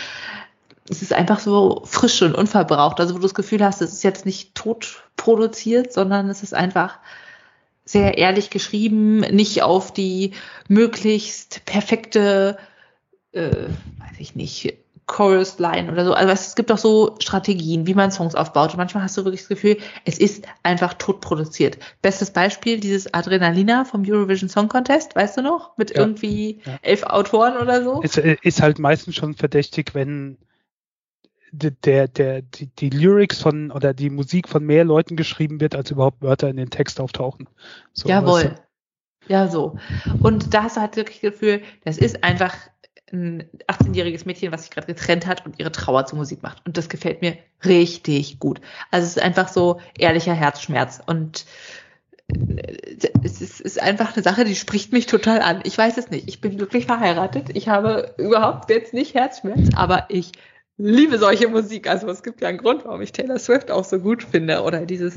[0.89, 2.99] es ist einfach so frisch und unverbraucht.
[2.99, 6.53] Also wo du das Gefühl hast, es ist jetzt nicht tot produziert, sondern es ist
[6.53, 6.99] einfach
[7.83, 10.31] sehr ehrlich geschrieben, nicht auf die
[10.67, 12.57] möglichst perfekte,
[13.37, 13.69] äh,
[13.99, 14.77] weiß ich nicht,
[15.07, 16.13] Chorus-Line oder so.
[16.13, 18.71] Also es gibt auch so Strategien, wie man Songs aufbaut.
[18.71, 21.77] Und manchmal hast du wirklich das Gefühl, es ist einfach tot produziert.
[22.01, 25.77] Bestes Beispiel, dieses Adrenalina vom Eurovision Song Contest, weißt du noch?
[25.77, 26.01] Mit ja.
[26.01, 26.77] irgendwie ja.
[26.81, 28.01] elf Autoren oder so.
[28.03, 30.37] Es äh, ist halt meistens schon verdächtig, wenn
[31.51, 35.89] der, der, die, die Lyrics von oder die Musik von mehr Leuten geschrieben wird, als
[35.89, 37.47] überhaupt Wörter in den Text auftauchen.
[37.93, 38.43] So, Jawohl.
[38.43, 38.67] Weißt du?
[39.29, 39.77] Ja, so.
[40.21, 42.53] Und da hast du halt wirklich das Gefühl, das ist einfach
[43.11, 46.65] ein 18-jähriges Mädchen, was sich gerade getrennt hat und ihre Trauer zur Musik macht.
[46.65, 48.59] Und das gefällt mir richtig gut.
[48.91, 51.01] Also es ist einfach so ehrlicher Herzschmerz.
[51.05, 51.45] Und
[52.27, 52.77] äh,
[53.23, 55.61] es ist, einfach eine Sache, die spricht mich total an.
[55.63, 56.27] Ich weiß es nicht.
[56.27, 57.55] Ich bin wirklich verheiratet.
[57.55, 60.33] Ich habe überhaupt jetzt nicht Herzschmerz, aber ich
[60.77, 61.89] liebe solche Musik.
[61.89, 64.63] Also es gibt ja einen Grund, warum ich Taylor Swift auch so gut finde.
[64.63, 65.15] Oder dieses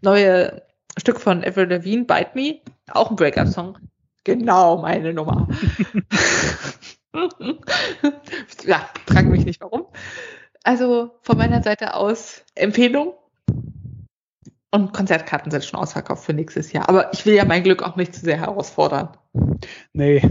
[0.00, 0.62] neue
[0.98, 3.78] Stück von Avril Lavigne, Bite Me, auch ein Breakup-Song.
[4.24, 5.48] Genau meine Nummer.
[8.64, 9.86] ja, frag mich nicht warum.
[10.64, 13.14] Also von meiner Seite aus Empfehlung.
[14.74, 16.88] Und Konzertkarten sind schon ausverkauft für nächstes Jahr.
[16.88, 19.10] Aber ich will ja mein Glück auch nicht zu sehr herausfordern.
[19.92, 20.22] Nee,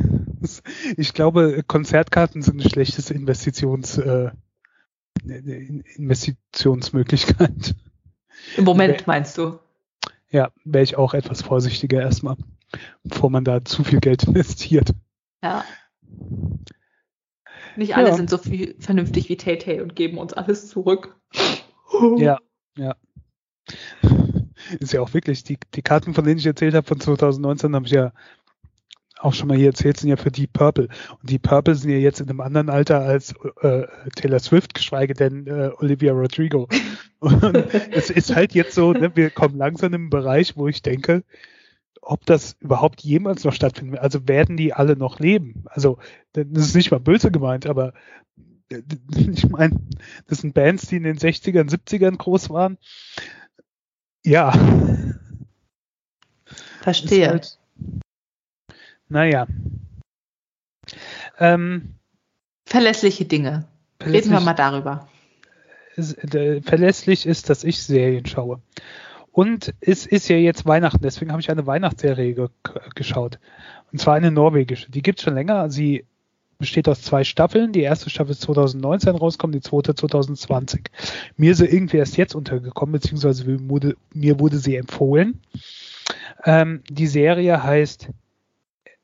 [0.97, 4.31] ich glaube, Konzertkarten sind eine schlechteste Investitions, äh,
[5.23, 7.75] Investitionsmöglichkeit.
[8.57, 9.59] Im Moment meinst du?
[10.31, 12.35] Ja, wäre ich auch etwas vorsichtiger erstmal,
[13.03, 14.91] bevor man da zu viel Geld investiert.
[15.43, 15.63] Ja.
[17.75, 18.15] Nicht alle ja.
[18.15, 21.17] sind so viel vernünftig wie Tay Tay und geben uns alles zurück.
[22.17, 22.39] Ja,
[22.77, 22.95] ja.
[24.79, 27.85] Ist ja auch wirklich, die, die Karten, von denen ich erzählt habe, von 2019, habe
[27.85, 28.13] ich ja
[29.19, 30.87] auch schon mal hier erzählt, sind ja für Deep Purple.
[31.19, 33.83] Und Deep Purple sind ja jetzt in einem anderen Alter als äh,
[34.15, 36.67] Taylor Swift, geschweige denn äh, Olivia Rodrigo.
[37.19, 37.55] Und
[37.91, 41.23] es ist halt jetzt so, ne, wir kommen langsam in einen Bereich, wo ich denke,
[42.01, 44.01] ob das überhaupt jemals noch stattfinden wird.
[44.01, 45.63] Also werden die alle noch leben?
[45.67, 45.99] Also,
[46.33, 47.93] das ist nicht mal böse gemeint, aber
[48.69, 48.81] äh,
[49.15, 49.79] ich meine,
[50.27, 52.77] das sind Bands, die in den 60ern, 70ern groß waren.
[54.25, 54.53] Ja.
[56.81, 57.29] Verstehe.
[57.29, 57.59] Halt,
[59.07, 59.47] naja.
[61.37, 61.95] Ähm,
[62.65, 63.67] Verlässliche Dinge.
[63.99, 65.09] Verlässlich, Reden wir mal darüber.
[65.97, 68.61] Äh, verlässlich ist, dass ich Serien schaue.
[69.31, 72.47] Und es ist ja jetzt Weihnachten, deswegen habe ich eine Weihnachtsserie ge
[72.95, 73.39] geschaut.
[73.91, 74.91] Und zwar eine norwegische.
[74.91, 75.69] Die gibt es schon länger.
[75.69, 76.05] Sie
[76.57, 77.71] besteht aus zwei Staffeln.
[77.71, 80.89] Die erste Staffel ist 2019 rausgekommen, die zweite 2020.
[81.37, 85.41] Mir ist sie irgendwie erst jetzt untergekommen, beziehungsweise mir wurde sie empfohlen.
[86.45, 88.09] Ähm, die Serie heißt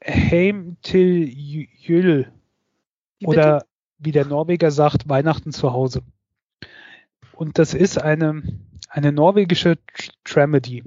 [0.05, 2.32] Heim til Jul.
[3.23, 3.65] Oder
[3.97, 6.03] wie der Norweger sagt, Weihnachten zu Hause.
[7.34, 8.43] Und das ist eine,
[8.88, 9.77] eine norwegische
[10.23, 10.83] Tramedy.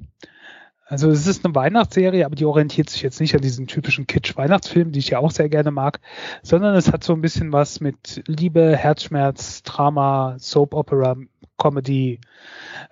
[0.87, 4.93] Also es ist eine Weihnachtsserie, aber die orientiert sich jetzt nicht an diesen typischen Kitsch-Weihnachtsfilmen,
[4.93, 6.01] die ich ja auch sehr gerne mag,
[6.43, 11.17] sondern es hat so ein bisschen was mit Liebe, Herzschmerz, Drama, Soap Opera,
[11.59, 12.21] Comedy,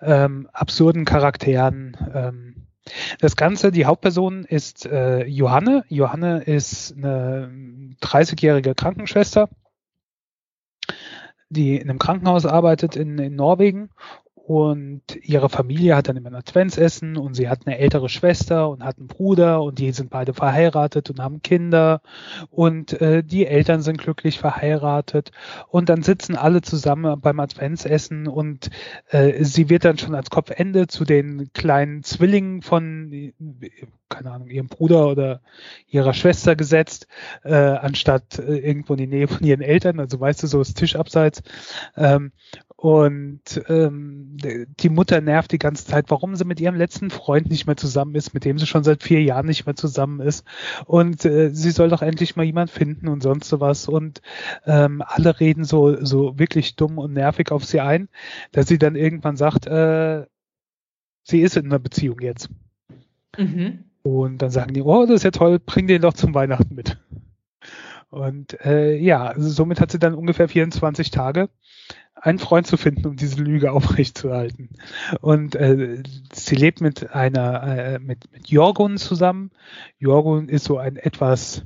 [0.01, 2.69] ähm, absurden Charakteren, ähm,
[3.21, 5.85] das Ganze, die Hauptperson ist äh, Johanne.
[5.89, 7.51] Johanne ist eine
[8.01, 9.49] 30-jährige Krankenschwester,
[11.49, 13.91] die in einem Krankenhaus arbeitet in, in Norwegen
[14.49, 18.83] und ihre Familie hat dann immer ein Adventsessen und sie hat eine ältere Schwester und
[18.83, 22.01] hat einen Bruder und die sind beide verheiratet und haben Kinder.
[22.49, 25.33] Und äh, die Eltern sind glücklich verheiratet.
[25.69, 28.71] Und dann sitzen alle zusammen beim Adventsessen und
[29.11, 33.35] äh, sie wird dann schon als Kopfende zu den kleinen Zwillingen von
[34.09, 35.41] keine Ahnung, ihrem Bruder oder
[35.87, 37.07] ihrer Schwester gesetzt,
[37.45, 40.75] äh, anstatt äh, irgendwo in die Nähe von ihren Eltern, also weißt du, so das
[40.75, 41.43] Tisch abseits.
[41.97, 42.33] Ähm,
[42.81, 44.37] und ähm,
[44.79, 48.15] die Mutter nervt die ganze Zeit, warum sie mit ihrem letzten Freund nicht mehr zusammen
[48.15, 50.47] ist, mit dem sie schon seit vier Jahren nicht mehr zusammen ist.
[50.87, 53.89] Und äh, sie soll doch endlich mal jemand finden und sonst sowas.
[53.89, 54.23] Und
[54.65, 58.09] ähm, alle reden so, so wirklich dumm und nervig auf sie ein,
[58.53, 60.27] dass sie dann irgendwann sagt, äh,
[61.25, 62.49] sie ist in einer Beziehung jetzt.
[63.37, 63.87] Mhm.
[64.05, 66.97] Und dann sagen die, oh, das ist ja toll, bring den doch zum Weihnachten mit.
[68.11, 71.51] Und äh, ja, also somit hat sie dann ungefähr 24 Tage,
[72.21, 74.71] einen Freund zu finden, um diese Lüge aufrechtzuerhalten.
[75.21, 76.03] Und äh,
[76.33, 79.51] sie lebt mit einer, äh, mit, mit Jorgun zusammen.
[79.99, 81.65] Jorgun ist so ein etwas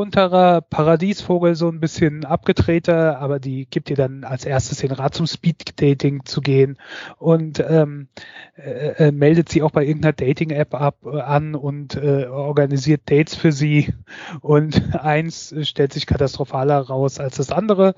[0.00, 5.14] bunterer Paradiesvogel, so ein bisschen abgedrehter, aber die gibt dir dann als erstes den Rat
[5.14, 6.78] zum Speed-Dating zu gehen
[7.18, 8.08] und ähm,
[8.56, 13.34] äh, äh, meldet sie auch bei irgendeiner Dating-App ab äh, an und äh, organisiert Dates
[13.34, 13.92] für sie
[14.40, 17.94] und eins stellt sich katastrophaler raus als das andere.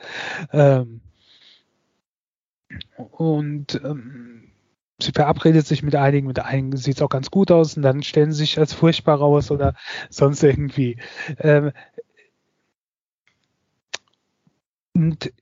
[0.53, 1.03] Ähm,
[3.13, 4.52] und ähm,
[5.03, 8.03] sie verabredet sich mit einigen, mit einigen sieht es auch ganz gut aus und dann
[8.03, 9.75] stellen sie sich als furchtbar raus oder
[10.11, 10.99] sonst irgendwie.
[11.39, 11.73] Ähm,
[14.95, 15.33] und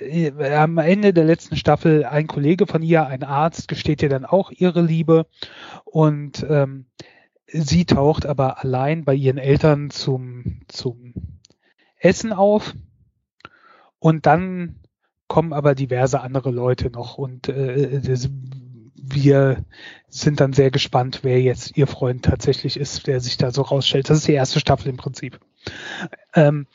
[0.00, 4.24] äh, am Ende der letzten Staffel ein Kollege von ihr, ein Arzt, gesteht ihr dann
[4.24, 5.26] auch ihre Liebe
[5.84, 6.86] und ähm,
[7.46, 11.14] sie taucht aber allein bei ihren Eltern zum, zum
[11.98, 12.74] Essen auf
[13.98, 14.80] und dann
[15.28, 18.28] kommen aber diverse andere Leute noch und äh, das,
[19.06, 19.64] wir
[20.08, 24.08] sind dann sehr gespannt, wer jetzt ihr Freund tatsächlich ist, der sich da so rausstellt.
[24.08, 25.40] Das ist die erste Staffel im Prinzip.
[26.34, 26.66] Ähm,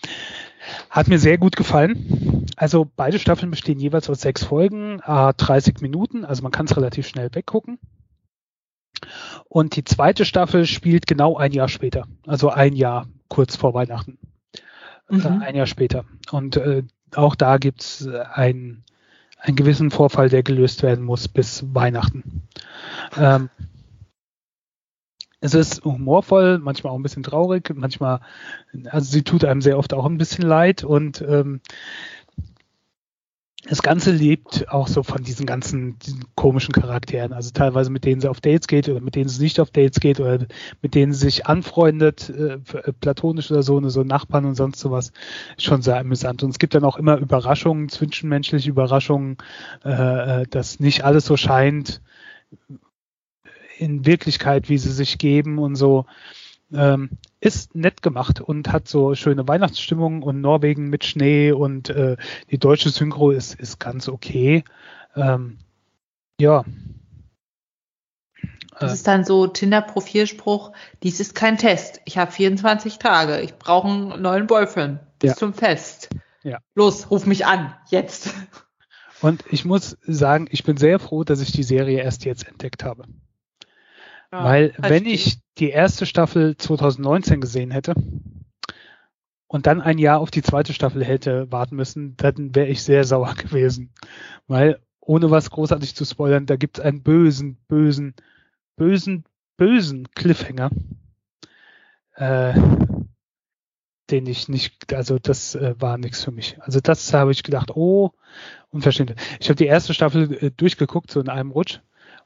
[0.89, 2.45] hat mir sehr gut gefallen.
[2.55, 6.75] Also beide Staffeln bestehen jeweils aus sechs Folgen, äh, 30 Minuten, also man kann es
[6.75, 7.79] relativ schnell weggucken.
[9.47, 14.17] Und die zweite Staffel spielt genau ein Jahr später, also ein Jahr kurz vor Weihnachten.
[15.09, 15.21] Mhm.
[15.21, 16.05] Äh, ein Jahr später.
[16.31, 16.83] Und äh,
[17.15, 18.83] auch da gibt's ein
[19.39, 22.43] einen gewissen Vorfall, der gelöst werden muss bis Weihnachten.
[23.17, 23.49] Ähm,
[25.41, 28.19] es ist humorvoll, manchmal auch ein bisschen traurig, manchmal,
[28.89, 31.61] also sie tut einem sehr oft auch ein bisschen leid und ähm,
[33.65, 38.21] das Ganze lebt auch so von diesen ganzen diesen komischen Charakteren, also teilweise mit denen
[38.21, 40.45] sie auf Dates geht oder mit denen sie nicht auf Dates geht oder
[40.81, 44.79] mit denen sie sich anfreundet, äh, äh platonisch oder so, ne, so Nachbarn und sonst
[44.79, 45.11] sowas,
[45.57, 46.41] schon sehr amüsant.
[46.41, 49.37] Und es gibt dann auch immer Überraschungen, zwischenmenschliche Überraschungen,
[49.83, 52.01] äh, äh dass nicht alles so scheint
[53.77, 56.05] in Wirklichkeit, wie sie sich geben und so.
[56.71, 57.09] Ähm,
[57.39, 62.17] ist nett gemacht und hat so schöne Weihnachtsstimmung und Norwegen mit Schnee und äh,
[62.51, 64.63] die deutsche Synchro ist, ist ganz okay.
[65.15, 65.57] Ähm,
[66.39, 66.63] ja.
[68.79, 70.71] Das ist dann so Tinder-Profilspruch,
[71.03, 72.01] dies ist kein Test.
[72.05, 73.41] Ich habe 24 Tage.
[73.41, 75.35] Ich brauche einen neuen Boyfriend bis ja.
[75.35, 76.09] zum Fest.
[76.43, 76.59] Ja.
[76.75, 78.33] Los, ruf mich an, jetzt.
[79.21, 82.85] Und ich muss sagen, ich bin sehr froh, dass ich die Serie erst jetzt entdeckt
[82.85, 83.03] habe.
[84.31, 87.95] Ja, Weil wenn ich die erste Staffel 2019 gesehen hätte
[89.47, 93.03] und dann ein Jahr auf die zweite Staffel hätte warten müssen, dann wäre ich sehr
[93.03, 93.91] sauer gewesen.
[94.47, 98.13] Weil, ohne was großartig zu spoilern, da gibt es einen bösen, bösen,
[98.75, 99.25] bösen,
[99.57, 100.69] bösen Cliffhanger.
[102.15, 102.53] Äh,
[104.11, 106.57] den ich nicht, also das äh, war nichts für mich.
[106.61, 108.11] Also das habe ich gedacht, oh,
[108.69, 109.19] unverständlich.
[109.39, 111.79] Ich habe die erste Staffel äh, durchgeguckt, so in einem Rutsch.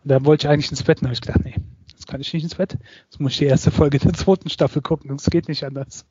[0.04, 1.56] Und dann wollte ich eigentlich ins Bett und habe ich gedacht, nee,
[2.04, 2.78] Jetzt kann ich nicht ins Bett.
[3.06, 5.16] Jetzt muss ich die erste Folge der zweiten Staffel gucken.
[5.16, 6.06] Es geht nicht anders.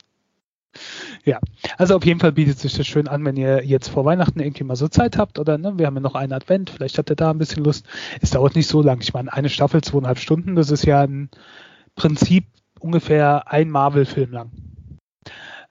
[1.27, 1.39] Ja,
[1.77, 4.65] also auf jeden Fall bietet sich das schön an, wenn ihr jetzt vor Weihnachten irgendwie
[4.65, 7.17] mal so Zeit habt oder ne, wir haben ja noch einen Advent, vielleicht habt ihr
[7.17, 7.85] da ein bisschen Lust.
[8.23, 9.03] Es dauert nicht so lang.
[9.03, 11.29] Ich meine, eine Staffel, zweieinhalb Stunden, das ist ja ein
[11.95, 12.47] Prinzip
[12.81, 14.51] ungefähr ein Marvel-Film lang.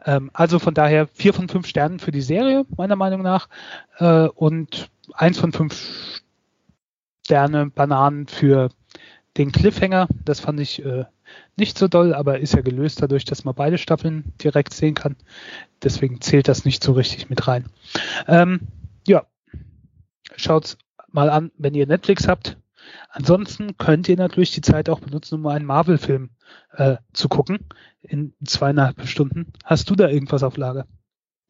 [0.05, 3.49] Ähm, also von daher vier von fünf Sternen für die Serie, meiner Meinung nach,
[3.97, 6.21] äh, und eins von fünf
[7.25, 8.69] Sterne Bananen für
[9.37, 11.05] den Cliffhanger, das fand ich äh,
[11.55, 15.15] nicht so doll, aber ist ja gelöst dadurch, dass man beide Staffeln direkt sehen kann.
[15.81, 17.65] Deswegen zählt das nicht so richtig mit rein.
[18.27, 18.61] Ähm,
[19.07, 19.25] ja,
[20.35, 20.77] schaut's
[21.11, 22.57] mal an, wenn ihr Netflix habt.
[23.09, 26.31] Ansonsten könnt ihr natürlich die Zeit auch benutzen, um einen Marvel-Film
[26.73, 27.59] äh, zu gucken
[28.01, 29.53] in zweieinhalb Stunden.
[29.63, 30.87] Hast du da irgendwas auf Lager?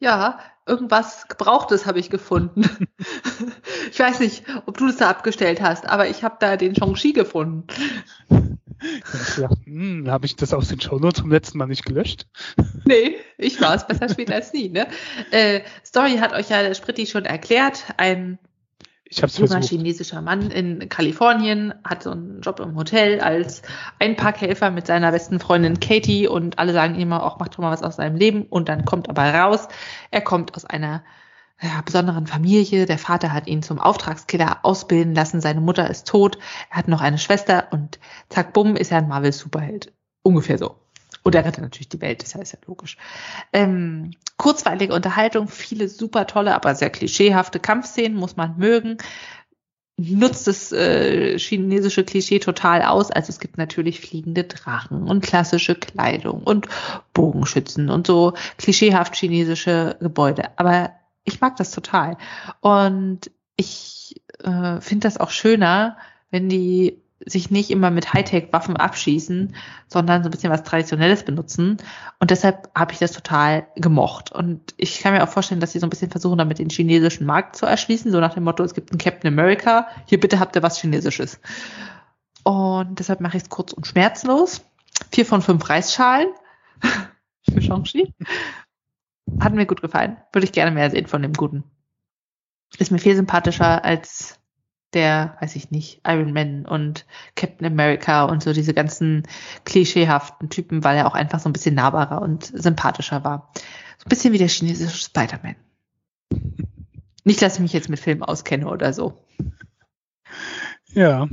[0.02, 2.64] Ja, irgendwas Gebrauchtes habe ich gefunden.
[3.92, 7.12] ich weiß nicht, ob du das da abgestellt hast, aber ich habe da den Shang-Chi
[7.12, 7.68] gefunden.
[9.38, 12.26] Ja, hm, habe ich das aus den Shownotes zum letzten Mal nicht gelöscht?
[12.84, 14.68] Nee, ich war es besser später als nie.
[14.68, 14.88] Ne?
[15.30, 17.84] Äh, Story hat euch ja der Spritti schon erklärt.
[17.96, 18.40] Ein
[19.12, 23.60] ich hab's junger chinesischer Mann in Kalifornien hat so einen Job im Hotel als
[23.98, 27.82] Einparkhelfer mit seiner besten Freundin Katie und alle sagen immer, auch macht doch mal was
[27.82, 29.68] aus seinem Leben und dann kommt aber raus,
[30.10, 31.04] er kommt aus einer
[31.60, 32.86] ja, besonderen Familie.
[32.86, 35.40] Der Vater hat ihn zum Auftragskiller ausbilden lassen.
[35.40, 36.38] Seine Mutter ist tot.
[36.70, 38.00] Er hat noch eine Schwester und
[38.30, 39.92] zack, bumm, ist er ein Marvel-Superheld.
[40.22, 40.81] Ungefähr so.
[41.22, 42.96] Und er rettet natürlich die Welt, das heißt ja logisch.
[43.52, 48.98] Ähm, kurzweilige Unterhaltung, viele super tolle, aber sehr klischeehafte Kampfszenen, muss man mögen.
[49.96, 53.10] Nutzt das äh, chinesische Klischee total aus.
[53.10, 56.66] Also es gibt natürlich fliegende Drachen und klassische Kleidung und
[57.12, 60.50] Bogenschützen und so klischeehaft chinesische Gebäude.
[60.56, 60.90] Aber
[61.24, 62.16] ich mag das total.
[62.60, 65.98] Und ich äh, finde das auch schöner,
[66.30, 69.54] wenn die sich nicht immer mit Hightech-Waffen abschießen,
[69.86, 71.76] sondern so ein bisschen was Traditionelles benutzen.
[72.18, 74.32] Und deshalb habe ich das total gemocht.
[74.32, 77.26] Und ich kann mir auch vorstellen, dass sie so ein bisschen versuchen, damit den chinesischen
[77.26, 80.56] Markt zu erschließen, so nach dem Motto, es gibt einen Captain America, hier bitte habt
[80.56, 81.40] ihr was Chinesisches.
[82.44, 84.62] Und deshalb mache ich es kurz und schmerzlos.
[85.12, 86.28] Vier von fünf Reisschalen
[87.50, 88.12] für Shang-Chi.
[89.40, 90.16] Hat mir gut gefallen.
[90.32, 91.64] Würde ich gerne mehr sehen von dem Guten.
[92.78, 94.41] Ist mir viel sympathischer als
[94.94, 99.22] der, weiß ich nicht, Iron Man und Captain America und so diese ganzen
[99.64, 103.50] klischeehaften Typen, weil er auch einfach so ein bisschen nahbarer und sympathischer war.
[103.98, 105.56] So ein bisschen wie der chinesische Spider-Man.
[107.24, 109.24] Nicht, dass ich mich jetzt mit Filmen auskenne oder so.
[110.92, 111.28] Ja,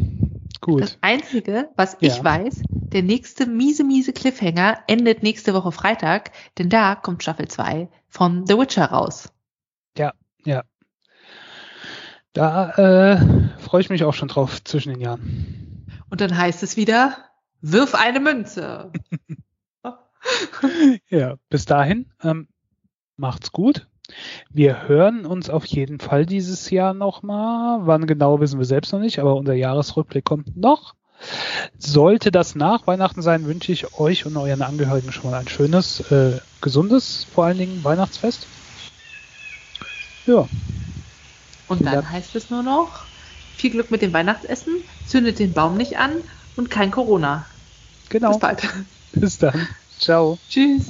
[0.61, 0.81] gut.
[0.83, 2.23] Das Einzige, was ich Ja.
[2.23, 7.89] weiß, der nächste miese, miese Cliffhanger endet nächste Woche Freitag, denn da kommt Staffel 2
[8.07, 9.31] von The Witcher raus.
[10.45, 10.63] Ja.
[12.33, 13.19] Da äh,
[13.69, 15.85] freue ich mich auch schon drauf zwischen den Jahren.
[16.09, 17.17] Und dann heißt es wieder,
[17.61, 18.91] wirf eine Münze.
[21.09, 22.49] Ja, bis dahin, ähm,
[23.15, 23.87] macht's gut.
[24.49, 27.87] Wir hören uns auf jeden Fall dieses Jahr nochmal.
[27.87, 30.93] Wann genau wissen wir selbst noch nicht, aber unser Jahresrückblick kommt noch.
[31.77, 36.11] Sollte das nach Weihnachten sein, wünsche ich euch und euren Angehörigen schon mal ein schönes,
[36.11, 38.45] äh, gesundes, vor allen Dingen Weihnachtsfest.
[40.25, 40.49] Ja,
[41.69, 43.08] Und dann heißt es nur noch,
[43.59, 46.11] viel Glück mit dem Weihnachtsessen, zündet den Baum nicht an
[46.55, 47.45] und kein Corona.
[48.09, 48.29] genau.
[48.29, 48.69] Bis bald.
[49.13, 49.67] Bis dann.
[49.99, 50.37] Ciao.
[50.49, 50.87] Tschüss.